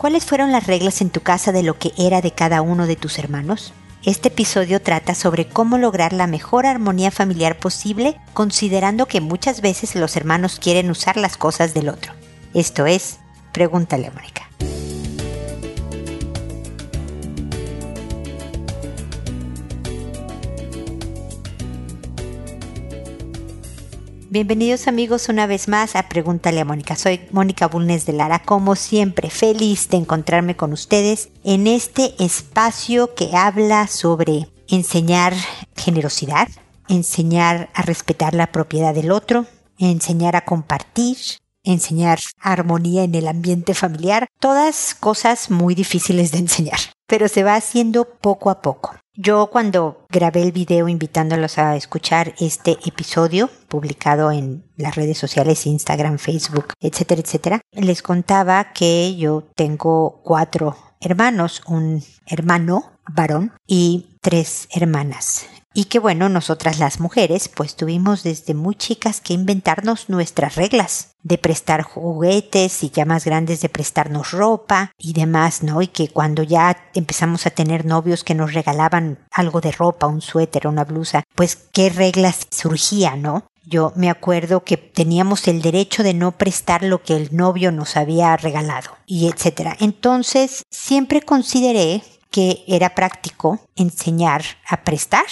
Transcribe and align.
¿Cuáles 0.00 0.24
fueron 0.24 0.50
las 0.50 0.66
reglas 0.66 1.02
en 1.02 1.10
tu 1.10 1.20
casa 1.20 1.52
de 1.52 1.62
lo 1.62 1.76
que 1.76 1.92
era 1.98 2.22
de 2.22 2.30
cada 2.30 2.62
uno 2.62 2.86
de 2.86 2.96
tus 2.96 3.18
hermanos? 3.18 3.74
Este 4.02 4.28
episodio 4.28 4.80
trata 4.80 5.14
sobre 5.14 5.46
cómo 5.46 5.76
lograr 5.76 6.14
la 6.14 6.26
mejor 6.26 6.64
armonía 6.64 7.10
familiar 7.10 7.58
posible, 7.58 8.18
considerando 8.32 9.04
que 9.04 9.20
muchas 9.20 9.60
veces 9.60 9.94
los 9.96 10.16
hermanos 10.16 10.58
quieren 10.58 10.90
usar 10.90 11.18
las 11.18 11.36
cosas 11.36 11.74
del 11.74 11.90
otro. 11.90 12.14
Esto 12.54 12.86
es, 12.86 13.18
pregúntale 13.52 14.06
a 14.06 14.10
Mónica. 14.12 14.49
Bienvenidos 24.32 24.86
amigos 24.86 25.28
una 25.28 25.48
vez 25.48 25.66
más 25.66 25.96
a 25.96 26.08
Pregúntale 26.08 26.60
a 26.60 26.64
Mónica. 26.64 26.94
Soy 26.94 27.20
Mónica 27.32 27.66
Bulnes 27.66 28.06
de 28.06 28.12
Lara, 28.12 28.38
como 28.38 28.76
siempre, 28.76 29.28
feliz 29.28 29.88
de 29.88 29.96
encontrarme 29.96 30.54
con 30.54 30.72
ustedes 30.72 31.30
en 31.42 31.66
este 31.66 32.14
espacio 32.22 33.12
que 33.16 33.36
habla 33.36 33.88
sobre 33.88 34.46
enseñar 34.68 35.34
generosidad, 35.74 36.46
enseñar 36.86 37.70
a 37.74 37.82
respetar 37.82 38.36
la 38.36 38.52
propiedad 38.52 38.94
del 38.94 39.10
otro, 39.10 39.46
enseñar 39.78 40.36
a 40.36 40.44
compartir, 40.44 41.16
enseñar 41.64 42.20
armonía 42.38 43.02
en 43.02 43.16
el 43.16 43.26
ambiente 43.26 43.74
familiar, 43.74 44.28
todas 44.38 44.94
cosas 44.94 45.50
muy 45.50 45.74
difíciles 45.74 46.30
de 46.30 46.38
enseñar, 46.38 46.78
pero 47.08 47.26
se 47.26 47.42
va 47.42 47.56
haciendo 47.56 48.04
poco 48.04 48.50
a 48.50 48.62
poco. 48.62 48.94
Yo 49.22 49.48
cuando 49.48 50.06
grabé 50.08 50.40
el 50.40 50.50
video 50.50 50.88
invitándolos 50.88 51.58
a 51.58 51.76
escuchar 51.76 52.32
este 52.40 52.78
episodio 52.86 53.50
publicado 53.68 54.32
en 54.32 54.64
las 54.78 54.94
redes 54.94 55.18
sociales, 55.18 55.66
Instagram, 55.66 56.16
Facebook, 56.16 56.72
etcétera, 56.80 57.20
etcétera, 57.20 57.60
les 57.72 58.00
contaba 58.00 58.72
que 58.72 59.14
yo 59.16 59.46
tengo 59.54 60.22
cuatro 60.24 60.74
hermanos, 61.02 61.60
un 61.66 62.02
hermano 62.24 62.92
varón 63.14 63.52
y 63.66 64.16
tres 64.22 64.68
hermanas. 64.72 65.44
Y 65.72 65.84
que 65.84 66.00
bueno, 66.00 66.28
nosotras 66.28 66.80
las 66.80 66.98
mujeres 66.98 67.48
pues 67.48 67.76
tuvimos 67.76 68.24
desde 68.24 68.54
muy 68.54 68.74
chicas 68.74 69.20
que 69.20 69.34
inventarnos 69.34 70.08
nuestras 70.08 70.56
reglas 70.56 71.10
de 71.22 71.38
prestar 71.38 71.82
juguetes 71.82 72.82
y 72.82 72.90
ya 72.90 73.04
más 73.04 73.24
grandes 73.24 73.60
de 73.60 73.68
prestarnos 73.68 74.32
ropa 74.32 74.92
y 74.98 75.12
demás, 75.12 75.62
¿no? 75.62 75.80
Y 75.80 75.86
que 75.86 76.08
cuando 76.08 76.42
ya 76.42 76.76
empezamos 76.94 77.46
a 77.46 77.50
tener 77.50 77.84
novios 77.84 78.24
que 78.24 78.34
nos 78.34 78.52
regalaban 78.52 79.20
algo 79.30 79.60
de 79.60 79.70
ropa, 79.70 80.08
un 80.08 80.22
suéter, 80.22 80.66
una 80.66 80.84
blusa, 80.84 81.22
pues 81.36 81.56
qué 81.72 81.88
reglas 81.88 82.48
surgían, 82.50 83.22
¿no? 83.22 83.44
Yo 83.64 83.92
me 83.94 84.10
acuerdo 84.10 84.64
que 84.64 84.76
teníamos 84.76 85.46
el 85.46 85.62
derecho 85.62 86.02
de 86.02 86.14
no 86.14 86.32
prestar 86.32 86.82
lo 86.82 87.02
que 87.04 87.14
el 87.14 87.36
novio 87.36 87.70
nos 87.70 87.96
había 87.96 88.36
regalado 88.36 88.96
y 89.06 89.28
etcétera. 89.28 89.76
Entonces, 89.78 90.64
siempre 90.70 91.22
consideré 91.22 92.02
que 92.30 92.64
era 92.66 92.94
práctico 92.96 93.60
enseñar 93.76 94.42
a 94.68 94.82
prestar 94.82 95.26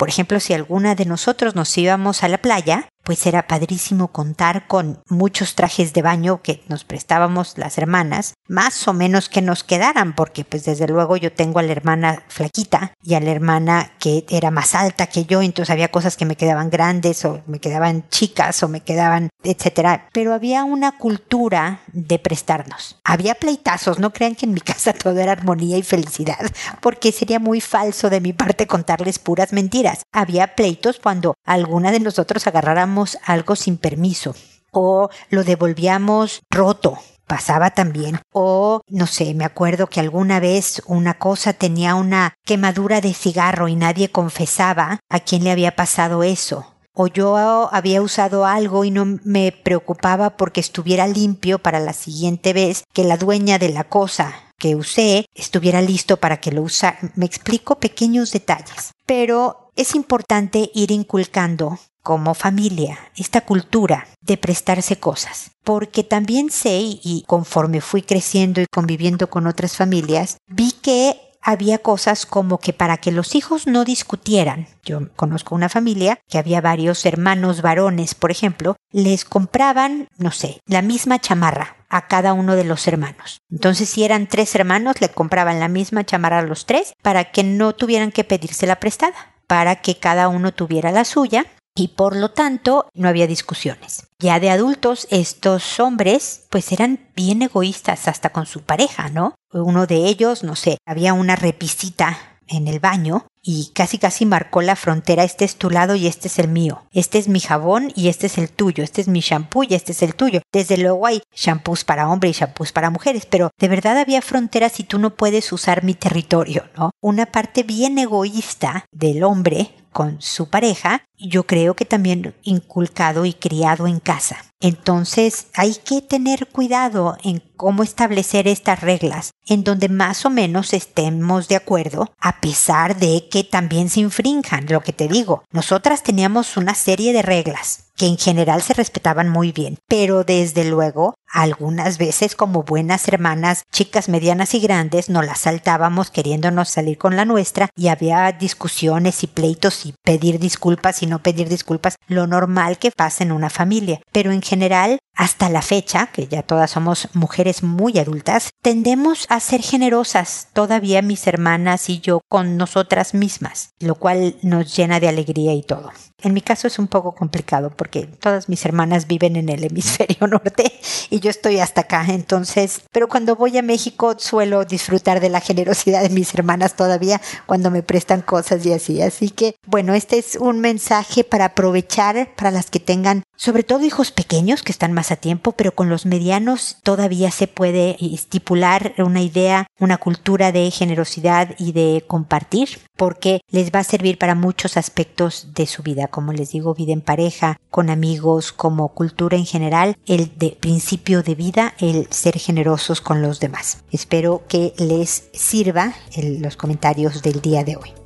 por 0.00 0.08
ejemplo, 0.08 0.40
si 0.40 0.54
alguna 0.54 0.94
de 0.94 1.04
nosotros 1.04 1.54
nos 1.54 1.76
íbamos 1.76 2.22
a 2.22 2.28
la 2.28 2.38
playa, 2.38 2.88
pues 3.02 3.26
era 3.26 3.46
padrísimo 3.46 4.08
contar 4.08 4.66
con 4.66 5.00
muchos 5.08 5.54
trajes 5.54 5.92
de 5.92 6.02
baño 6.02 6.42
que 6.42 6.62
nos 6.68 6.84
prestábamos 6.84 7.56
las 7.56 7.78
hermanas, 7.78 8.34
más 8.48 8.86
o 8.88 8.92
menos 8.92 9.28
que 9.28 9.42
nos 9.42 9.64
quedaran, 9.64 10.14
porque 10.14 10.44
pues 10.44 10.64
desde 10.64 10.86
luego 10.86 11.16
yo 11.16 11.32
tengo 11.32 11.58
a 11.58 11.62
la 11.62 11.72
hermana 11.72 12.22
flaquita 12.28 12.92
y 13.02 13.14
a 13.14 13.20
la 13.20 13.30
hermana 13.30 13.92
que 13.98 14.24
era 14.28 14.50
más 14.50 14.74
alta 14.74 15.06
que 15.06 15.24
yo, 15.24 15.42
entonces 15.42 15.70
había 15.70 15.90
cosas 15.90 16.16
que 16.16 16.24
me 16.24 16.36
quedaban 16.36 16.70
grandes 16.70 17.24
o 17.24 17.42
me 17.46 17.58
quedaban 17.58 18.08
chicas 18.10 18.62
o 18.62 18.68
me 18.68 18.80
quedaban, 18.80 19.30
etcétera, 19.42 20.08
pero 20.12 20.34
había 20.34 20.64
una 20.64 20.98
cultura 20.98 21.80
de 21.92 22.18
prestarnos. 22.18 22.98
Había 23.04 23.34
pleitazos, 23.34 23.98
no 23.98 24.12
crean 24.12 24.34
que 24.34 24.46
en 24.46 24.54
mi 24.54 24.60
casa 24.70 24.92
todo 24.92 25.18
era 25.18 25.32
armonía 25.32 25.78
y 25.78 25.82
felicidad, 25.82 26.38
porque 26.80 27.12
sería 27.12 27.38
muy 27.38 27.60
falso 27.60 28.10
de 28.10 28.20
mi 28.20 28.32
parte 28.32 28.66
contarles 28.66 29.18
puras 29.18 29.52
mentiras. 29.52 30.02
Había 30.12 30.54
pleitos 30.54 30.98
cuando 31.02 31.34
alguna 31.44 31.90
de 31.90 32.00
nosotros 32.00 32.46
agarráramos 32.46 32.99
algo 33.24 33.56
sin 33.56 33.76
permiso 33.76 34.34
o 34.72 35.10
lo 35.30 35.44
devolvíamos 35.44 36.42
roto. 36.50 36.98
Pasaba 37.26 37.70
también. 37.70 38.20
O, 38.32 38.82
no 38.88 39.06
sé, 39.06 39.34
me 39.34 39.44
acuerdo 39.44 39.86
que 39.86 40.00
alguna 40.00 40.40
vez 40.40 40.82
una 40.86 41.14
cosa 41.14 41.52
tenía 41.52 41.94
una 41.94 42.34
quemadura 42.44 43.00
de 43.00 43.14
cigarro 43.14 43.68
y 43.68 43.76
nadie 43.76 44.10
confesaba 44.10 44.98
a 45.08 45.20
quién 45.20 45.44
le 45.44 45.52
había 45.52 45.76
pasado 45.76 46.24
eso 46.24 46.66
o 46.92 47.06
yo 47.06 47.72
había 47.72 48.02
usado 48.02 48.44
algo 48.44 48.84
y 48.84 48.90
no 48.90 49.18
me 49.24 49.52
preocupaba 49.52 50.36
porque 50.36 50.60
estuviera 50.60 51.06
limpio 51.06 51.58
para 51.58 51.80
la 51.80 51.92
siguiente 51.92 52.52
vez 52.52 52.84
que 52.92 53.04
la 53.04 53.16
dueña 53.16 53.58
de 53.58 53.70
la 53.70 53.84
cosa 53.84 54.34
que 54.58 54.76
usé 54.76 55.24
estuviera 55.34 55.80
listo 55.80 56.18
para 56.18 56.40
que 56.40 56.52
lo 56.52 56.62
usara. 56.62 56.98
Me 57.14 57.24
explico 57.24 57.76
pequeños 57.76 58.32
detalles, 58.32 58.92
pero 59.06 59.70
es 59.76 59.94
importante 59.94 60.70
ir 60.74 60.90
inculcando 60.90 61.78
como 62.02 62.34
familia, 62.34 62.98
esta 63.16 63.42
cultura 63.42 64.06
de 64.20 64.36
prestarse 64.36 64.98
cosas. 64.98 65.52
Porque 65.64 66.04
también 66.04 66.50
sé, 66.50 66.78
y 66.80 67.24
conforme 67.26 67.80
fui 67.80 68.02
creciendo 68.02 68.60
y 68.60 68.66
conviviendo 68.66 69.28
con 69.28 69.46
otras 69.46 69.76
familias, 69.76 70.38
vi 70.46 70.72
que 70.72 71.30
había 71.42 71.78
cosas 71.78 72.26
como 72.26 72.58
que 72.58 72.72
para 72.72 72.98
que 72.98 73.12
los 73.12 73.34
hijos 73.34 73.66
no 73.66 73.84
discutieran, 73.84 74.68
yo 74.84 75.08
conozco 75.16 75.54
una 75.54 75.68
familia 75.68 76.20
que 76.28 76.38
había 76.38 76.60
varios 76.60 77.06
hermanos 77.06 77.62
varones, 77.62 78.14
por 78.14 78.30
ejemplo, 78.30 78.76
les 78.92 79.24
compraban, 79.24 80.08
no 80.18 80.32
sé, 80.32 80.60
la 80.66 80.82
misma 80.82 81.18
chamarra 81.18 81.76
a 81.88 82.06
cada 82.06 82.34
uno 82.34 82.56
de 82.56 82.64
los 82.64 82.86
hermanos. 82.86 83.40
Entonces, 83.50 83.88
si 83.88 84.04
eran 84.04 84.28
tres 84.28 84.54
hermanos, 84.54 85.00
le 85.00 85.08
compraban 85.08 85.60
la 85.60 85.68
misma 85.68 86.04
chamarra 86.04 86.40
a 86.40 86.42
los 86.42 86.66
tres 86.66 86.92
para 87.02 87.32
que 87.32 87.42
no 87.42 87.74
tuvieran 87.74 88.12
que 88.12 88.24
pedírsela 88.24 88.78
prestada, 88.78 89.34
para 89.46 89.76
que 89.76 89.98
cada 89.98 90.28
uno 90.28 90.52
tuviera 90.52 90.92
la 90.92 91.04
suya 91.04 91.46
y 91.80 91.88
por 91.88 92.14
lo 92.14 92.30
tanto 92.30 92.90
no 92.92 93.08
había 93.08 93.26
discusiones. 93.26 94.06
Ya 94.18 94.38
de 94.38 94.50
adultos 94.50 95.06
estos 95.10 95.80
hombres 95.80 96.42
pues 96.50 96.72
eran 96.72 97.08
bien 97.16 97.40
egoístas 97.40 98.06
hasta 98.06 98.30
con 98.30 98.44
su 98.44 98.60
pareja, 98.60 99.08
¿no? 99.08 99.34
Uno 99.50 99.86
de 99.86 100.06
ellos, 100.06 100.44
no 100.44 100.56
sé, 100.56 100.76
había 100.86 101.14
una 101.14 101.36
repisita 101.36 102.18
en 102.48 102.68
el 102.68 102.80
baño 102.80 103.26
y 103.42 103.70
casi 103.74 103.96
casi 103.96 104.26
marcó 104.26 104.60
la 104.60 104.76
frontera, 104.76 105.24
este 105.24 105.46
es 105.46 105.56
tu 105.56 105.70
lado 105.70 105.94
y 105.94 106.06
este 106.06 106.28
es 106.28 106.38
el 106.38 106.48
mío, 106.48 106.82
este 106.92 107.18
es 107.18 107.28
mi 107.28 107.40
jabón 107.40 107.92
y 107.96 108.08
este 108.08 108.26
es 108.26 108.36
el 108.36 108.50
tuyo, 108.50 108.84
este 108.84 109.00
es 109.00 109.08
mi 109.08 109.20
shampoo 109.20 109.62
y 109.62 109.74
este 109.74 109.92
es 109.92 110.02
el 110.02 110.14
tuyo. 110.14 110.42
Desde 110.52 110.76
luego 110.76 111.06
hay 111.06 111.22
shampoos 111.34 111.84
para 111.84 112.10
hombres 112.10 112.36
y 112.36 112.40
shampoos 112.40 112.72
para 112.72 112.90
mujeres, 112.90 113.24
pero 113.24 113.50
de 113.58 113.68
verdad 113.68 113.96
había 113.96 114.20
fronteras 114.20 114.78
y 114.80 114.84
tú 114.84 114.98
no 114.98 115.14
puedes 115.16 115.50
usar 115.52 115.82
mi 115.82 115.94
territorio, 115.94 116.64
¿no? 116.76 116.90
Una 117.00 117.24
parte 117.26 117.62
bien 117.62 117.98
egoísta 117.98 118.84
del 118.92 119.22
hombre 119.22 119.70
con 119.92 120.20
su 120.20 120.48
pareja, 120.48 121.04
yo 121.20 121.46
creo 121.46 121.74
que 121.74 121.84
también 121.84 122.34
inculcado 122.42 123.24
y 123.24 123.32
criado 123.32 123.86
en 123.86 124.00
casa. 124.00 124.44
Entonces 124.60 125.46
hay 125.54 125.74
que 125.74 126.02
tener 126.02 126.46
cuidado 126.48 127.16
en 127.24 127.42
cómo 127.56 127.82
establecer 127.82 128.46
estas 128.46 128.80
reglas, 128.80 129.32
en 129.46 129.64
donde 129.64 129.88
más 129.88 130.26
o 130.26 130.30
menos 130.30 130.74
estemos 130.74 131.48
de 131.48 131.56
acuerdo, 131.56 132.12
a 132.20 132.40
pesar 132.40 132.98
de 132.98 133.28
que 133.30 133.42
también 133.42 133.88
se 133.88 134.00
infrinjan, 134.00 134.66
lo 134.68 134.82
que 134.82 134.92
te 134.92 135.08
digo. 135.08 135.44
Nosotras 135.50 136.02
teníamos 136.02 136.56
una 136.58 136.74
serie 136.74 137.12
de 137.12 137.22
reglas 137.22 137.90
que 137.96 138.06
en 138.06 138.16
general 138.16 138.62
se 138.62 138.72
respetaban 138.72 139.28
muy 139.28 139.52
bien, 139.52 139.76
pero 139.86 140.24
desde 140.24 140.64
luego 140.64 141.16
algunas 141.30 141.98
veces 141.98 142.34
como 142.34 142.62
buenas 142.62 143.06
hermanas, 143.08 143.64
chicas 143.72 144.08
medianas 144.08 144.54
y 144.54 144.60
grandes, 144.60 145.10
nos 145.10 145.26
las 145.26 145.40
saltábamos 145.40 146.10
queriéndonos 146.10 146.70
salir 146.70 146.96
con 146.96 147.14
la 147.14 147.26
nuestra 147.26 147.68
y 147.76 147.88
había 147.88 148.32
discusiones 148.32 149.22
y 149.22 149.26
pleitos 149.26 149.84
y 149.84 149.94
pedir 150.02 150.38
disculpas 150.38 151.02
y 151.02 151.06
no 151.10 151.22
pedir 151.22 151.48
disculpas, 151.48 151.96
lo 152.08 152.26
normal 152.26 152.78
que 152.78 152.90
pasa 152.90 153.22
en 153.24 153.32
una 153.32 153.50
familia. 153.50 154.00
Pero 154.12 154.32
en 154.32 154.40
general, 154.40 154.98
hasta 155.14 155.48
la 155.48 155.62
fecha, 155.62 156.06
que 156.06 156.26
ya 156.26 156.42
todas 156.42 156.70
somos 156.70 157.08
mujeres 157.14 157.62
muy 157.62 157.98
adultas, 157.98 158.50
tendemos 158.62 159.26
a 159.28 159.40
ser 159.40 159.62
generosas 159.62 160.48
todavía 160.52 161.02
mis 161.02 161.26
hermanas 161.26 161.88
y 161.88 162.00
yo 162.00 162.20
con 162.28 162.56
nosotras 162.56 163.14
mismas, 163.14 163.70
lo 163.80 163.96
cual 163.96 164.36
nos 164.42 164.74
llena 164.76 165.00
de 165.00 165.08
alegría 165.08 165.52
y 165.52 165.62
todo. 165.62 165.90
En 166.22 166.34
mi 166.34 166.42
caso 166.42 166.66
es 166.66 166.78
un 166.78 166.86
poco 166.86 167.12
complicado 167.12 167.70
porque 167.70 168.06
todas 168.06 168.48
mis 168.48 168.64
hermanas 168.64 169.06
viven 169.06 169.36
en 169.36 169.48
el 169.48 169.64
hemisferio 169.64 170.26
norte 170.26 170.72
y 171.08 171.20
yo 171.20 171.30
estoy 171.30 171.60
hasta 171.60 171.82
acá. 171.82 172.04
Entonces, 172.08 172.82
pero 172.92 173.08
cuando 173.08 173.36
voy 173.36 173.56
a 173.56 173.62
México 173.62 174.14
suelo 174.18 174.64
disfrutar 174.64 175.20
de 175.20 175.30
la 175.30 175.40
generosidad 175.40 176.02
de 176.02 176.10
mis 176.10 176.34
hermanas 176.34 176.76
todavía 176.76 177.20
cuando 177.46 177.70
me 177.70 177.82
prestan 177.82 178.22
cosas 178.22 178.64
y 178.66 178.72
así. 178.72 179.00
Así 179.00 179.30
que, 179.30 179.56
bueno, 179.66 179.94
este 179.94 180.18
es 180.18 180.36
un 180.36 180.60
mensaje 180.60 181.24
para 181.24 181.46
aprovechar 181.46 182.34
para 182.36 182.50
las 182.50 182.70
que 182.70 182.80
tengan 182.80 183.22
sobre 183.40 183.62
todo 183.62 183.86
hijos 183.86 184.10
pequeños 184.12 184.62
que 184.62 184.70
están 184.70 184.92
más 184.92 185.10
a 185.10 185.16
tiempo, 185.16 185.52
pero 185.52 185.74
con 185.74 185.88
los 185.88 186.04
medianos 186.04 186.76
todavía 186.82 187.30
se 187.30 187.46
puede 187.46 187.96
estipular 187.98 188.92
una 188.98 189.22
idea, 189.22 189.66
una 189.78 189.96
cultura 189.96 190.52
de 190.52 190.70
generosidad 190.70 191.54
y 191.58 191.72
de 191.72 192.04
compartir, 192.06 192.80
porque 192.98 193.40
les 193.50 193.72
va 193.72 193.78
a 193.78 193.84
servir 193.84 194.18
para 194.18 194.34
muchos 194.34 194.76
aspectos 194.76 195.54
de 195.54 195.64
su 195.64 195.82
vida, 195.82 196.08
como 196.08 196.34
les 196.34 196.50
digo, 196.50 196.74
vida 196.74 196.92
en 196.92 197.00
pareja, 197.00 197.58
con 197.70 197.88
amigos, 197.88 198.52
como 198.52 198.88
cultura 198.88 199.38
en 199.38 199.46
general, 199.46 199.96
el 200.04 200.36
de 200.36 200.58
principio 200.60 201.22
de 201.22 201.34
vida, 201.34 201.72
el 201.78 202.08
ser 202.10 202.38
generosos 202.38 203.00
con 203.00 203.22
los 203.22 203.40
demás. 203.40 203.78
Espero 203.90 204.42
que 204.48 204.74
les 204.76 205.30
sirva 205.32 205.94
los 206.40 206.58
comentarios 206.58 207.22
del 207.22 207.40
día 207.40 207.64
de 207.64 207.76
hoy. 207.76 207.99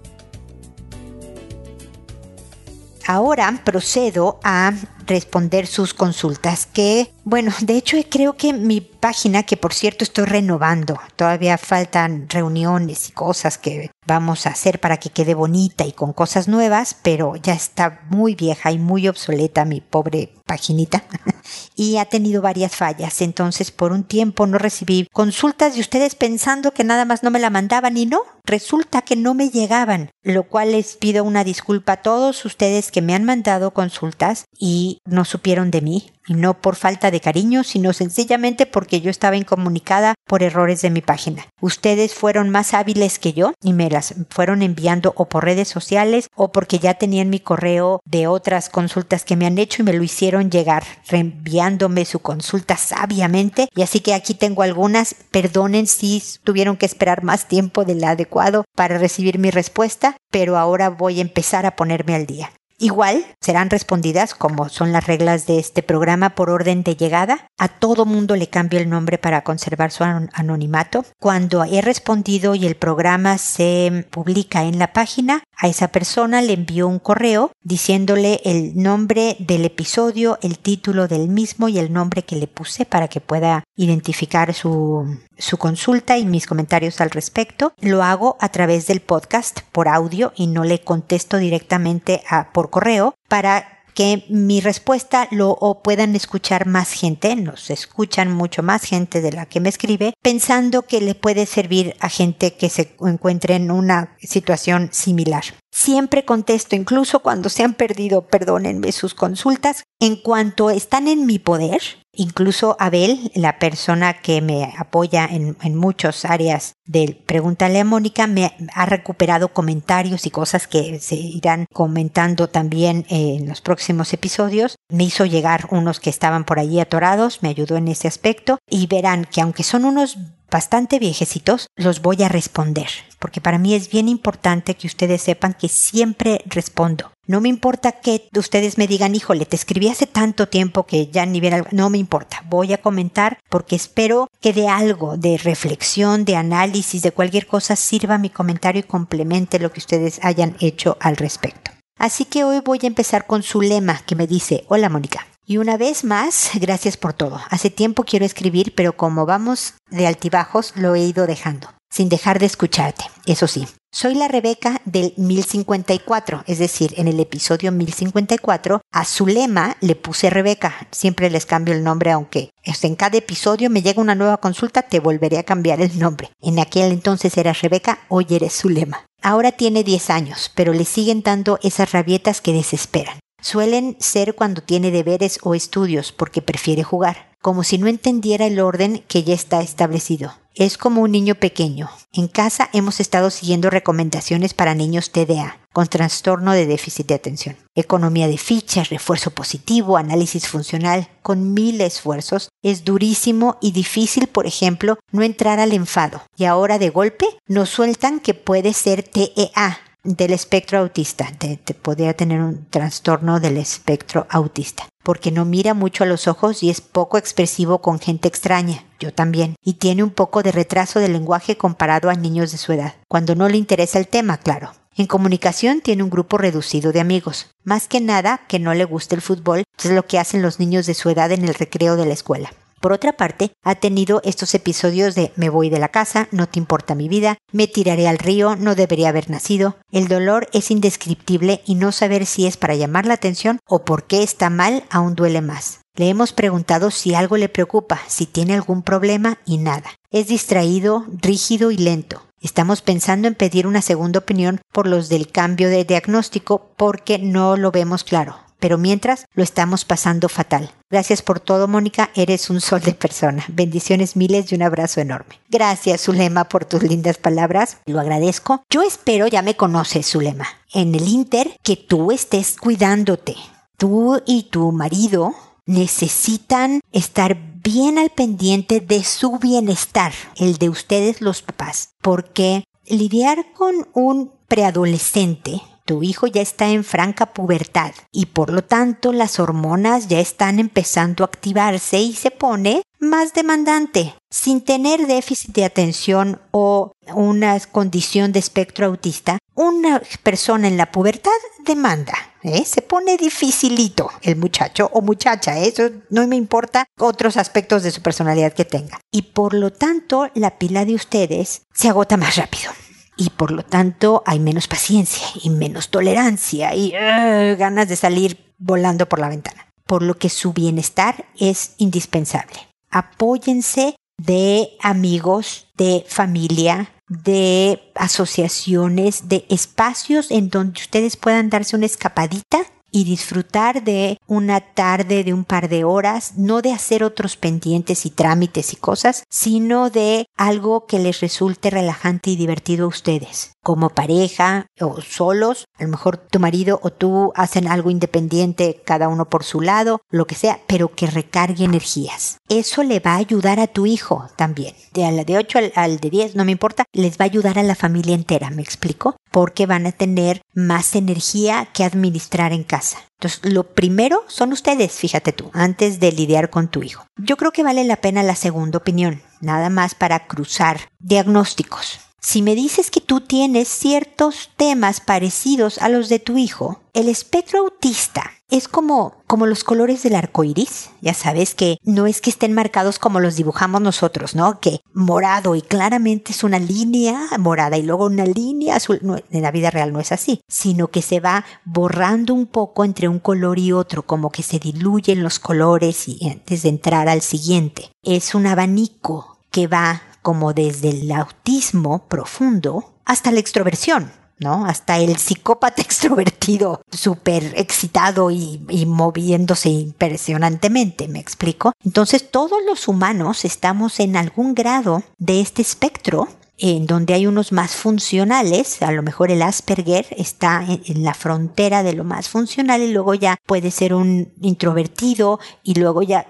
Ahora 3.07 3.61
procedo 3.65 4.41
a 4.45 4.73
responder 5.07 5.67
sus 5.67 5.93
consultas 5.93 6.67
que, 6.67 7.13
bueno, 7.25 7.53
de 7.61 7.77
hecho 7.77 7.99
creo 8.09 8.37
que 8.37 8.55
mi 8.55 8.81
página, 8.81 9.43
que 9.43 9.59
por 9.59 9.75
cierto 9.75 10.05
estoy 10.05 10.25
renovando, 10.25 10.99
todavía 11.17 11.59
faltan 11.59 12.27
reuniones 12.31 13.11
y 13.11 13.13
cosas 13.13 13.59
que 13.59 13.91
vamos 14.07 14.47
a 14.47 14.51
hacer 14.51 14.81
para 14.81 14.97
que 14.97 15.11
quede 15.11 15.35
bonita 15.35 15.85
y 15.87 15.93
con 15.93 16.15
cosas 16.15 16.49
nuevas, 16.49 16.97
pero 17.03 17.37
ya 17.37 17.53
está 17.53 18.01
muy 18.09 18.35
vieja 18.35 18.73
y 18.73 18.79
muy 18.79 19.07
obsoleta 19.07 19.67
mi 19.67 19.83
pobre 19.83 20.33
paginita 20.47 21.05
y 21.75 21.99
ha 21.99 22.05
tenido 22.07 22.43
varias 22.43 22.77
fallas. 22.77 23.21
Entonces, 23.23 23.71
por 23.71 23.93
un 23.93 24.05
tiempo 24.05 24.47
no 24.47 24.59
recibí 24.59 25.09
consultas 25.13 25.75
de 25.75 25.81
ustedes 25.81 26.15
pensando 26.15 26.73
que 26.73 26.85
nada 26.85 27.05
más 27.05 27.23
no 27.23 27.31
me 27.31 27.41
la 27.41 27.51
mandaban 27.51 27.97
y 27.97 28.07
no, 28.07 28.23
resulta 28.45 29.03
que 29.03 29.17
no 29.17 29.35
me 29.35 29.51
llegaban, 29.51 30.11
lo 30.23 30.45
cual 30.45 30.73
les 30.73 30.97
pido 30.97 31.25
una 31.25 31.45
disculpa 31.45 31.93
a 31.93 32.03
todos 32.03 32.45
ustedes 32.45 32.91
que 32.91 33.03
me 33.03 33.15
han 33.15 33.25
mandado 33.25 33.73
consultas 33.73 34.45
y 34.59 34.99
no 35.05 35.25
supieron 35.25 35.71
de 35.71 35.81
mí 35.81 36.11
y 36.27 36.35
no 36.35 36.55
por 36.55 36.77
falta 36.77 37.11
de 37.11 37.21
cariño, 37.21 37.65
sino 37.65 37.93
sencillamente 37.93 38.67
porque 38.67 39.01
yo 39.01 39.11
estaba 39.11 39.37
incomunicada 39.37 40.15
por 40.27 40.43
errores 40.43 40.81
de 40.83 40.91
mi 40.91 41.01
página. 41.01 41.47
Ustedes 41.61 42.15
fueron 42.15 42.51
más 42.51 42.75
hábiles 42.75 43.19
que 43.19 43.33
yo 43.33 43.53
y 43.63 43.73
me 43.73 43.91
las 43.91 44.15
fueron 44.31 44.63
enviando 44.63 45.13
o 45.17 45.27
por 45.27 45.45
redes 45.45 45.69
sociales 45.69 46.29
o 46.35 46.53
porque 46.53 46.79
ya 46.79 46.95
tenían 46.95 47.31
mi 47.31 47.41
correo 47.41 48.01
de 48.05 48.27
otras 48.27 48.69
consultas 48.69 49.25
que 49.25 49.37
me 49.37 49.47
han 49.47 49.59
hecho 49.59 49.83
y 49.83 49.85
me 49.85 49.93
lo 49.93 50.03
hicieron 50.03 50.51
llegar, 50.51 50.85
reenviándome 51.35 52.05
su 52.05 52.21
consulta 52.21 52.77
sabiamente. 52.77 53.69
Y 53.75 53.83
así 53.83 54.01
que 54.01 54.15
aquí 54.15 54.35
tengo 54.35 54.63
algunas. 54.63 55.15
Perdonen 55.31 55.87
si 55.87 56.23
tuvieron 56.45 56.77
que 56.77 56.87
esperar 56.87 57.23
más 57.23 57.49
tiempo 57.49 57.85
del 57.85 58.03
adecuado 58.05 58.65
para 58.77 58.99
recibir 58.99 59.39
mi 59.39 59.51
respuesta, 59.51 60.17
pero 60.31 60.57
ahora 60.57 60.91
voy 60.91 61.19
a 61.19 61.23
empezar 61.23 61.67
a 61.67 61.77
ponerme 61.77 62.15
al 62.15 62.27
día. 62.27 62.51
Igual 62.85 63.25
serán 63.41 63.71
respondidas, 63.71 64.35
como 64.35 64.69
son 64.69 64.93
las 64.93 65.07
reglas 65.07 65.47
de 65.47 65.59
este 65.59 65.83
programa, 65.83 66.35
por 66.35 66.51
orden 66.51 66.83
de 66.83 66.97
llegada. 66.97 67.49
A 67.57 67.69
todo 67.69 68.05
mundo 68.05 68.37
le 68.37 68.49
cambio 68.49 68.79
el 68.79 68.91
nombre 68.91 69.17
para 69.17 69.43
conservar 69.43 69.91
su 69.91 70.05
anonimato. 70.05 71.07
Cuando 71.19 71.65
he 71.65 71.81
respondido 71.81 72.55
y 72.55 72.67
el 72.67 72.75
programa 72.75 73.39
se 73.39 74.07
publica 74.11 74.65
en 74.65 74.79
la 74.79 74.93
página, 74.93 75.43
a 75.57 75.69
esa 75.69 75.89
persona 75.89 76.43
le 76.43 76.53
envío 76.53 76.87
un 76.87 76.99
correo 76.99 77.53
diciéndole 77.63 78.43
el 78.45 78.77
nombre 78.77 79.37
del 79.39 79.65
episodio, 79.65 80.39
el 80.43 80.59
título 80.59 81.09
del 81.09 81.29
mismo 81.29 81.71
y 81.71 81.79
el 81.79 81.91
nombre 81.91 82.23
que 82.23 82.37
le 82.37 82.49
puse 82.49 82.85
para 82.85 83.09
que 83.09 83.23
pueda 83.23 83.65
identificar 83.77 84.53
su, 84.53 85.07
su 85.39 85.57
consulta 85.57 86.19
y 86.19 86.27
mis 86.27 86.47
comentarios 86.47 87.01
al 87.01 87.11
respecto. 87.11 87.73
Lo 87.81 88.03
hago 88.03 88.37
a 88.41 88.51
través 88.51 88.87
del 88.87 89.01
podcast 89.01 89.61
por 89.73 89.89
audio 89.89 90.33
y 90.37 90.49
no 90.49 90.65
le 90.65 90.81
contesto 90.81 91.39
directamente 91.39 92.23
a, 92.29 92.53
por 92.53 92.71
correo 92.75 93.15
para 93.29 93.85
que 93.95 94.25
mi 94.29 94.61
respuesta 94.61 95.29
lo 95.31 95.81
puedan 95.85 96.17
escuchar 96.17 96.67
más 96.67 96.91
gente, 96.91 97.37
nos 97.37 97.71
escuchan 97.71 98.33
mucho 98.33 98.65
más 98.65 98.83
gente 98.83 99.21
de 99.21 99.31
la 99.31 99.47
que 99.47 99.61
me 99.61 99.69
escribe, 99.69 100.15
pensando 100.21 100.83
que 100.83 101.01
le 101.01 101.15
puede 101.15 101.47
servir 101.47 101.95
a 102.01 102.09
gente 102.09 102.55
que 102.55 102.69
se 102.69 102.97
encuentre 103.01 103.55
en 103.55 103.71
una 103.71 104.17
situación 104.19 104.89
similar. 104.91 105.45
Siempre 105.77 106.25
contesto, 106.25 106.77
incluso 106.77 107.19
cuando 107.19 107.49
se 107.49 107.65
han 107.65 107.75
perdido, 107.75 108.29
perdónenme, 108.29 108.93
sus 108.93 109.13
consultas, 109.13 109.83
en 109.99 110.15
cuanto 110.15 110.71
están 110.71 111.09
en 111.09 111.27
mi 111.27 111.41
poder, 111.41 111.83
Incluso 112.17 112.77
Abel, 112.79 113.33
la 113.35 113.59
persona 113.59 114.21
que 114.21 114.41
me 114.41 114.73
apoya 114.79 115.27
en, 115.27 115.57
en 115.63 115.75
muchas 115.75 116.25
áreas 116.25 116.75
del 116.85 117.17
Pregúntale 117.17 117.81
a 117.81 117.85
Mónica, 117.85 118.27
me 118.27 118.53
ha 118.73 118.87
recuperado 118.87 119.49
comentarios 119.49 120.25
y 120.27 120.31
cosas 120.31 120.69
que 120.69 121.01
se 121.01 121.17
irán 121.17 121.67
comentando 121.73 122.49
también 122.49 123.05
en 123.09 123.49
los 123.49 123.61
próximos 123.61 124.13
episodios. 124.13 124.77
Me 124.89 125.05
hizo 125.05 125.25
llegar 125.25 125.67
unos 125.71 125.99
que 125.99 126.11
estaban 126.11 126.45
por 126.45 126.61
allí 126.61 126.79
atorados, 126.79 127.43
me 127.43 127.49
ayudó 127.49 127.77
en 127.77 127.89
ese 127.89 128.07
aspecto 128.07 128.59
y 128.69 128.87
verán 128.87 129.25
que 129.25 129.41
aunque 129.41 129.65
son 129.65 129.85
unos 129.85 130.17
bastante 130.51 130.99
viejecitos, 130.99 131.69
los 131.77 132.03
voy 132.03 132.23
a 132.23 132.29
responder, 132.29 132.89
porque 133.19 133.41
para 133.41 133.59
mí 133.59 133.75
es 133.75 133.91
bien 133.91 134.09
importante 134.09 134.75
que 134.75 134.87
ustedes 134.87 135.23
sepan 135.23 135.55
que 135.55 135.69
siempre 135.69 136.43
respondo. 136.47 137.13
No 137.27 137.41
me 137.41 137.49
importa 137.49 137.93
que 137.93 138.29
ustedes 138.37 138.77
me 138.77 138.87
digan, 138.87 139.15
híjole, 139.15 139.47
te 139.47 139.57
escribí 139.57 139.89
hace 139.89 140.07
tanto 140.07 140.49
tiempo 140.49 140.85
que 140.85 141.07
ya 141.07 141.25
ni 141.25 141.41
bien, 141.41 141.65
no 141.71 141.89
me 141.89 141.99
importa, 141.99 142.45
voy 142.49 142.73
a 142.73 142.83
comentar 142.83 143.39
porque 143.49 143.77
espero 143.77 144.29
que 144.41 144.53
de 144.53 144.69
algo, 144.69 145.17
de 145.17 145.39
reflexión, 145.39 146.25
de 146.25 146.37
análisis, 146.37 147.03
de 147.03 147.13
cualquier 147.13 147.47
cosa 147.47 147.77
sirva 147.77 148.19
mi 148.19 148.29
comentario 148.29 148.81
y 148.81 148.85
complemente 148.85 149.59
lo 149.59 149.73
que 149.73 149.81
ustedes 149.81 150.21
hayan 150.23 150.57
hecho 150.61 150.99
al 151.01 151.17
respecto. 151.17 151.71
Así 151.99 152.27
que 152.27 152.45
hoy 152.45 152.61
voy 152.61 152.81
a 152.83 152.87
empezar 152.87 153.27
con 153.27 153.43
su 153.43 153.63
lema 153.63 154.03
que 154.05 154.17
me 154.17 154.27
dice, 154.27 154.65
hola 154.69 154.89
Mónica, 154.89 155.27
y 155.47 155.59
una 155.59 155.77
vez 155.77 156.05
más, 156.05 156.51
gracias 156.55 156.97
por 156.97 157.13
todo. 157.13 157.41
Hace 157.51 157.71
tiempo 157.71 158.05
quiero 158.05 158.25
escribir, 158.25 158.75
pero 158.75 158.97
como 158.97 159.27
vamos 159.27 159.75
de 159.91 160.07
altibajos, 160.07 160.73
lo 160.77 160.95
he 160.95 161.01
ido 161.01 161.27
dejando, 161.27 161.69
sin 161.91 162.09
dejar 162.09 162.39
de 162.39 162.47
escucharte, 162.47 163.05
eso 163.27 163.47
sí. 163.47 163.67
Soy 163.93 164.17
la 164.17 164.27
Rebeca 164.27 164.81
del 164.85 165.15
1054, 165.17 166.43
es 166.49 166.59
decir, 166.59 166.95
en 166.97 167.07
el 167.07 167.21
episodio 167.21 167.71
1054 167.71 168.81
a 168.91 169.05
su 169.05 169.29
lema 169.29 169.77
le 169.81 169.95
puse 169.95 170.31
Rebeca. 170.31 170.75
Siempre 170.91 171.31
les 171.31 171.47
cambio 171.47 171.75
el 171.75 171.85
nombre, 171.85 172.11
aunque 172.11 172.51
en 172.65 172.97
cada 172.97 173.19
episodio 173.19 173.71
me 173.71 173.83
llega 173.83 174.03
una 174.03 174.17
nueva 174.17 174.39
consulta, 174.39 174.83
te 174.83 174.99
volveré 174.99 175.39
a 175.39 175.45
cambiar 175.45 175.81
el 175.81 175.97
nombre. 175.97 176.33
En 176.41 176.59
aquel 176.59 176.91
entonces 176.91 177.37
era 177.37 177.53
Rebeca, 177.53 178.01
hoy 178.09 178.27
eres 178.31 178.53
su 178.53 178.69
lema. 178.69 179.07
Ahora 179.23 179.53
tiene 179.53 179.85
10 179.85 180.11
años, 180.11 180.51
pero 180.57 180.73
le 180.73 180.85
siguen 180.85 181.23
dando 181.23 181.61
esas 181.63 181.93
rabietas 181.93 182.41
que 182.41 182.53
desesperan. 182.53 183.21
Suelen 183.45 183.99
ser 184.01 184.35
cuando 184.35 184.63
tiene 184.63 184.91
deberes 184.91 185.39
o 185.43 185.55
estudios 185.55 186.13
porque 186.13 186.41
prefiere 186.41 186.83
jugar, 186.83 187.37
como 187.43 187.63
si 187.63 187.77
no 187.77 187.89
entendiera 187.89 188.47
el 188.47 188.59
orden 188.59 189.05
que 189.07 189.23
ya 189.23 189.35
está 189.35 189.61
establecido. 189.61 190.33
Es 190.55 190.79
como 190.79 191.03
un 191.03 191.13
niño 191.13 191.35
pequeño. 191.35 191.91
En 192.15 192.27
casa 192.27 192.71
hemos 192.73 193.01
estado 193.01 193.29
siguiendo 193.29 193.69
recomendaciones 193.69 194.55
para 194.55 194.75
niños 194.75 195.11
TDA, 195.11 195.59
con 195.75 195.89
trastorno 195.89 196.53
de 196.53 196.65
déficit 196.65 197.07
de 197.07 197.17
atención. 197.17 197.57
Economía 197.75 198.29
de 198.29 198.39
fichas, 198.39 198.89
refuerzo 198.89 199.33
positivo, 199.33 199.99
análisis 199.99 200.49
funcional, 200.49 201.09
con 201.21 201.53
mil 201.53 201.83
esfuerzos. 201.83 202.49
Es 202.63 202.83
durísimo 202.83 203.59
y 203.61 203.73
difícil, 203.73 204.27
por 204.27 204.47
ejemplo, 204.47 204.97
no 205.13 205.23
entrar 205.23 205.61
al 205.61 205.75
enfado. 205.75 206.23
Y 206.35 206.47
ahora 206.47 206.79
de 206.79 206.89
golpe 206.89 207.27
nos 207.47 207.69
sueltan 207.69 208.21
que 208.21 208.33
puede 208.33 208.73
ser 208.73 209.03
TEA, 209.03 209.81
del 210.05 210.33
espectro 210.33 210.79
autista, 210.79 211.27
te, 211.39 211.57
podría 211.75 212.15
tener 212.15 212.41
un 212.41 212.67
trastorno 212.67 213.41
del 213.41 213.57
espectro 213.57 214.27
autista, 214.29 214.87
porque 215.03 215.33
no 215.33 215.45
mira 215.45 215.75
mucho 215.75 216.05
a 216.05 216.07
los 216.07 216.29
ojos 216.29 216.63
y 216.63 216.71
es 216.71 216.83
poco 216.83 217.19
expresivo 217.19 217.81
con 217.81 217.99
gente 217.99 218.29
extraña, 218.29 218.85
yo 219.01 219.13
también, 219.13 219.57
y 219.63 219.75
tiene 219.75 220.03
un 220.03 220.11
poco 220.11 220.43
de 220.43 220.53
retraso 220.53 221.01
de 221.01 221.09
lenguaje 221.09 221.57
comparado 221.57 222.11
a 222.11 222.15
niños 222.15 222.53
de 222.53 222.59
su 222.59 222.73
edad, 222.73 222.95
cuando 223.09 223.35
no 223.35 223.49
le 223.49 223.57
interesa 223.57 223.99
el 223.99 224.07
tema, 224.07 224.37
claro. 224.37 224.73
En 224.97 225.07
comunicación 225.07 225.81
tiene 225.81 226.05
un 226.05 226.11
grupo 226.11 226.39
reducido 226.39 226.93
de 226.93 227.01
amigos, 227.01 227.51
más 227.65 227.89
que 227.89 228.01
nada 228.01 228.43
que 228.47 228.61
no 228.61 228.75
le 228.75 228.85
guste 228.85 229.17
el 229.17 229.23
fútbol, 229.23 229.65
es 229.83 229.91
lo 229.91 230.07
que 230.07 230.21
hacen 230.21 230.43
los 230.43 230.61
niños 230.61 230.87
de 230.87 230.95
su 230.95 231.11
edad 231.11 231.33
en 231.33 231.45
el 231.45 231.55
recreo 231.55 231.97
de 231.97 232.07
la 232.07 232.15
escuela. 232.15 232.53
Por 232.85 232.93
otra 232.93 233.15
parte, 233.15 233.53
ha 233.63 233.77
tenido 233.77 234.21
estos 234.25 234.55
episodios 234.55 235.15
de 235.15 235.33
me 235.37 235.49
voy 235.49 235.71
de 235.71 235.79
la 235.79 235.89
casa, 235.89 236.29
no 236.33 236.47
te 236.47 236.59
importa 236.59 236.95
mi 236.95 237.09
vida, 237.09 237.39
me 237.51 237.67
tiraré 237.67 238.07
al 238.07 238.19
río, 238.19 238.57
no 238.57 238.75
debería 238.75 239.09
haber 239.09 239.31
nacido. 239.31 239.79
El 239.91 240.07
dolor 240.07 240.49
es 240.53 240.71
indescriptible 240.71 241.63
y 241.65 241.77
no 241.77 241.93
saber 241.93 242.27
si 242.27 242.47
es 242.47 242.59
para 242.59 242.75
llamar 242.75 243.07
la 243.07 243.15
atención 243.15 243.59
o 243.67 243.87
por 243.87 244.05
qué 244.05 244.23
está 244.23 244.51
mal 244.51 244.85
aún 244.91 245.15
duele 245.15 245.41
más. 245.41 245.81
Le 245.95 246.11
hemos 246.11 246.35
preguntado 246.35 246.91
si 246.91 247.15
algo 247.15 247.39
le 247.39 247.49
preocupa, 247.49 248.03
si 248.07 248.27
tiene 248.27 248.53
algún 248.53 248.83
problema 248.83 249.39
y 249.47 249.57
nada. 249.57 249.91
Es 250.11 250.27
distraído, 250.27 251.07
rígido 251.09 251.71
y 251.71 251.79
lento. 251.79 252.27
Estamos 252.43 252.83
pensando 252.83 253.29
en 253.29 253.35
pedir 253.35 253.67
una 253.67 253.81
segunda 253.81 254.19
opinión 254.19 254.61
por 254.73 254.87
los 254.87 255.09
del 255.09 255.33
cambio 255.33 255.71
de 255.71 255.87
diagnóstico 255.87 256.75
porque 256.77 257.19
no 257.19 257.57
lo 257.57 257.71
vemos 257.71 258.05
claro 258.05 258.44
pero 258.65 258.79
mientras 258.79 259.27
lo 259.35 259.43
estamos 259.43 259.85
pasando 259.85 260.31
fatal. 260.31 260.73
Gracias 260.91 261.21
por 261.21 261.39
todo, 261.39 261.69
Mónica, 261.69 262.09
eres 262.15 262.49
un 262.49 262.63
sol 262.63 262.81
de 262.81 262.95
persona. 262.95 263.45
Bendiciones 263.49 264.17
miles 264.17 264.51
y 264.51 264.55
un 264.55 264.63
abrazo 264.63 265.03
enorme. 265.03 265.39
Gracias, 265.51 266.05
Zulema, 266.05 266.45
por 266.49 266.65
tus 266.65 266.83
lindas 266.83 267.19
palabras. 267.19 267.77
Lo 267.85 268.01
agradezco. 268.01 268.65
Yo 268.71 268.81
espero 268.81 269.27
ya 269.27 269.43
me 269.43 269.55
conoces, 269.55 270.11
Zulema. 270.11 270.47
En 270.73 270.95
el 270.95 271.07
Inter, 271.07 271.59
que 271.63 271.77
tú 271.77 272.11
estés 272.11 272.57
cuidándote. 272.57 273.37
Tú 273.77 274.23
y 274.25 274.45
tu 274.45 274.73
marido 274.73 275.35
necesitan 275.67 276.81
estar 276.91 277.37
bien 277.37 277.99
al 277.99 278.09
pendiente 278.09 278.81
de 278.81 279.05
su 279.05 279.39
bienestar, 279.39 280.15
el 280.37 280.57
de 280.57 280.71
ustedes 280.71 281.21
los 281.21 281.43
papás, 281.43 281.91
porque 282.01 282.65
lidiar 282.87 283.53
con 283.53 283.87
un 283.93 284.33
preadolescente 284.49 285.61
tu 285.85 286.03
hijo 286.03 286.27
ya 286.27 286.41
está 286.41 286.69
en 286.69 286.85
franca 286.85 287.27
pubertad 287.27 287.93
y 288.11 288.27
por 288.27 288.51
lo 288.51 288.63
tanto 288.65 289.13
las 289.13 289.39
hormonas 289.39 290.09
ya 290.09 290.21
están 290.21 290.59
empezando 290.59 291.25
a 291.25 291.27
activarse 291.27 292.01
y 292.01 292.15
se 292.15 292.31
pone 292.31 292.83
más 292.99 293.35
demandante. 293.35 294.15
Sin 294.31 294.63
tener 294.63 295.07
déficit 295.07 295.55
de 295.55 295.65
atención 295.65 296.41
o 296.51 296.93
una 297.15 297.59
condición 297.61 298.33
de 298.33 298.39
espectro 298.39 298.87
autista, 298.87 299.39
una 299.55 300.03
persona 300.23 300.69
en 300.69 300.77
la 300.77 300.91
pubertad 300.91 301.31
demanda. 301.65 302.15
¿eh? 302.43 302.65
Se 302.65 302.83
pone 302.83 303.17
dificilito 303.17 304.11
el 304.23 304.37
muchacho 304.37 304.91
o 304.93 305.03
muchacha. 305.03 305.59
¿eh? 305.59 305.69
Eso 305.69 305.91
no 306.11 306.27
me 306.27 306.37
importa 306.37 306.87
otros 306.99 307.37
aspectos 307.37 307.83
de 307.83 307.91
su 307.91 308.03
personalidad 308.03 308.55
que 308.55 308.65
tenga. 308.65 309.01
Y 309.13 309.23
por 309.23 309.55
lo 309.55 309.71
tanto, 309.71 310.29
la 310.35 310.59
pila 310.59 310.85
de 310.85 310.95
ustedes 310.95 311.63
se 311.73 311.89
agota 311.89 312.17
más 312.17 312.37
rápido 312.37 312.73
y 313.17 313.31
por 313.31 313.51
lo 313.51 313.63
tanto 313.63 314.23
hay 314.27 314.39
menos 314.41 314.69
paciencia 314.69 315.27
y 315.43 315.51
menos 315.51 315.89
tolerancia 315.89 316.75
y 316.75 316.89
uh, 316.89 317.57
ganas 317.57 317.89
de 317.89 317.97
salir 317.97 318.53
volando 318.59 319.09
por 319.09 319.19
la 319.19 319.29
ventana. 319.29 319.69
Por 319.87 320.03
lo 320.03 320.17
que 320.17 320.31
su 320.31 320.53
bienestar 320.53 321.27
es 321.39 321.75
indispensable. 321.79 322.57
Apóyense 322.91 323.97
de 324.17 324.71
amigos, 324.81 325.69
de 325.77 326.05
familia, 326.09 326.91
de 327.09 327.93
asociaciones, 327.95 329.29
de 329.29 329.45
espacios 329.49 330.31
en 330.31 330.49
donde 330.49 330.81
ustedes 330.81 331.17
puedan 331.17 331.51
darse 331.51 331.77
una 331.77 331.87
escapadita 331.87 332.61
y 332.95 333.03
disfrutar 333.03 333.83
de 333.83 334.21
una 334.29 334.61
tarde, 334.61 335.25
de 335.25 335.35
un 335.35 335.45
par 335.45 335.69
de 335.69 335.83
horas, 335.83 336.35
no 336.37 336.63
de 336.63 336.73
hacer 336.73 337.03
otros 337.03 337.37
pendientes 337.37 338.07
y 338.07 338.11
trámites 338.11 338.73
y 338.73 338.77
cosas, 338.77 339.25
sino 339.29 339.91
de 339.91 340.29
algo 340.37 340.87
que 340.87 341.01
les 341.01 341.21
resulte 341.21 341.71
relajante 341.71 342.31
y 342.31 342.37
divertido 342.37 342.85
a 342.85 342.89
ustedes 342.89 343.55
como 343.65 343.89
pareja 343.89 344.67
o 344.79 345.01
solos, 345.01 345.67
a 345.79 345.85
lo 345.85 345.89
mejor 345.89 346.19
tu 346.19 346.39
marido 346.39 346.79
o 346.83 346.91
tú 346.91 347.33
hacen 347.35 347.67
algo 347.67 347.91
independiente, 347.91 348.83
cada 348.85 349.09
uno 349.09 349.29
por 349.29 349.43
su 349.43 349.61
lado, 349.61 350.03
lo 350.11 350.27
que 350.27 350.37
sea, 350.37 350.61
pero 350.69 350.95
que 350.95 351.07
recargue 351.07 351.65
energías. 351.65 352.39
Eso 352.49 352.85
le 352.85 353.01
va 353.01 353.15
a 353.15 353.19
ayudar 353.19 353.59
a 353.59 353.67
tu 353.67 353.87
hijo 353.87 354.29
también. 354.37 354.75
De 354.93 355.11
la 355.11 355.25
de 355.25 355.39
8 355.39 355.59
al, 355.75 355.99
de 355.99 356.11
10, 356.11 356.37
no 356.37 356.45
me 356.45 356.53
importa, 356.53 356.85
les 356.93 357.19
va 357.19 357.25
a 357.25 357.25
ayudar 357.25 357.59
a 357.59 357.63
la 357.63 357.75
familia 357.75 358.15
entera, 358.15 358.51
¿me 358.51 358.63
explico? 358.63 359.17
Porque 359.33 359.67
van 359.67 359.87
a 359.87 359.93
tener 359.93 360.43
más 360.55 360.95
energía 360.95 361.67
que 361.73 361.85
administrar 361.85 362.53
en 362.53 362.65
casa. 362.65 362.84
Entonces, 362.93 363.53
lo 363.53 363.65
primero 363.75 364.23
son 364.29 364.53
ustedes, 364.53 364.93
fíjate 364.93 365.33
tú, 365.33 365.51
antes 365.55 366.01
de 366.01 366.13
lidiar 366.13 366.51
con 366.51 366.69
tu 366.69 366.83
hijo. 366.83 367.07
Yo 367.17 367.37
creo 367.37 367.53
que 367.53 367.63
vale 367.63 367.85
la 367.85 367.97
pena 367.97 368.23
la 368.23 368.37
segunda 368.37 368.79
opinión, 368.79 369.23
nada 369.41 369.71
más 369.71 369.95
para 369.95 370.27
cruzar 370.27 370.91
diagnósticos. 370.99 372.01
Si 372.27 372.41
me 372.41 372.55
dices 372.55 372.91
que 372.91 373.03
tú 373.03 373.21
tienes 373.21 373.69
ciertos 373.69 374.49
temas 374.57 375.01
parecidos 375.01 375.77
a 375.77 375.91
los 375.91 376.09
de 376.09 376.19
tu 376.21 376.39
hijo, 376.39 376.81
el 376.95 377.11
espectro 377.11 377.59
autista 377.61 378.31
es 378.49 378.67
como, 378.67 379.17
como 379.27 379.45
los 379.45 379.63
colores 379.63 380.03
del 380.03 380.15
arco 380.15 380.43
iris. 380.43 380.89
Ya 381.03 381.13
sabes 381.13 381.55
que 381.55 381.77
no 381.85 382.07
es 382.07 382.23
que 382.23 382.31
estén 382.31 382.55
marcados 382.55 382.99
como 382.99 383.21
los 383.21 383.37
dibujamos 383.37 383.83
nosotros, 383.83 384.35
¿no? 384.35 384.59
Que 384.59 384.81
morado 384.95 385.55
y 385.55 385.61
claramente 385.61 386.33
es 386.33 386.45
una 386.45 386.59
línea 386.59 387.29
morada 387.39 387.77
y 387.77 387.83
luego 387.83 388.07
una 388.07 388.25
línea 388.25 388.77
azul. 388.77 389.23
en 389.31 389.43
la 389.43 389.51
vida 389.51 389.71
real 389.71 389.93
no 389.93 390.01
es 390.01 390.11
así, 390.11 390.41
sino 390.49 390.89
que 390.89 391.03
se 391.03 391.21
va 391.21 391.45
borrando 391.67 392.33
un 392.33 392.47
poco 392.47 392.87
entre 392.87 393.07
un 393.07 393.19
color 393.19 393.59
y 393.59 393.73
otro, 393.73 394.07
como 394.07 394.31
que 394.31 394.43
se 394.43 394.59
diluyen 394.59 395.23
los 395.23 395.39
colores 395.39 396.09
y 396.09 396.27
antes 396.31 396.63
de 396.63 396.71
entrar 396.71 397.07
al 397.11 397.21
siguiente. 397.21 397.91
Es 398.03 398.35
un 398.35 398.47
abanico 398.47 399.37
que 399.51 399.67
va 399.67 400.01
como 400.25 400.55
desde 400.55 400.89
el 400.89 401.13
autismo 401.13 402.09
profundo 402.09 402.95
hasta 403.05 403.31
la 403.31 403.41
extroversión, 403.41 404.11
¿no? 404.39 404.65
Hasta 404.65 404.97
el 404.99 405.19
psicópata 405.19 405.83
extrovertido, 405.83 406.81
súper 406.91 407.53
excitado 407.57 408.31
y, 408.31 408.65
y, 408.71 408.87
moviéndose 408.87 409.69
impresionantemente, 409.69 411.09
¿me 411.09 411.21
explico? 411.21 411.75
Entonces 411.85 412.31
todos 412.31 412.59
los 412.67 412.89
humanos 412.89 413.45
estamos 413.45 414.01
en 414.01 414.17
algún 414.17 414.55
grado 414.55 415.03
de 415.19 415.43
este 415.43 415.61
espectro 415.61 416.29
en 416.73 416.87
donde 416.87 417.13
hay 417.13 417.27
unos 417.27 417.53
más 417.53 417.77
funcionales, 417.77 418.81
a 418.81 418.91
lo 418.91 419.03
mejor 419.03 419.31
el 419.31 419.43
Asperger 419.43 420.07
está 420.17 420.65
en, 420.67 421.05
la 421.05 421.13
frontera 421.13 421.83
de 421.83 421.93
lo 421.93 422.05
más 422.05 422.31
funcional 422.31 422.81
y 422.81 422.91
luego 422.91 423.13
ya 423.13 423.37
puede 423.45 423.71
ser 423.71 423.93
un 423.93 424.33
introvertido 424.41 425.39
y 425.63 425.75
luego 425.75 426.03
ya 426.03 426.27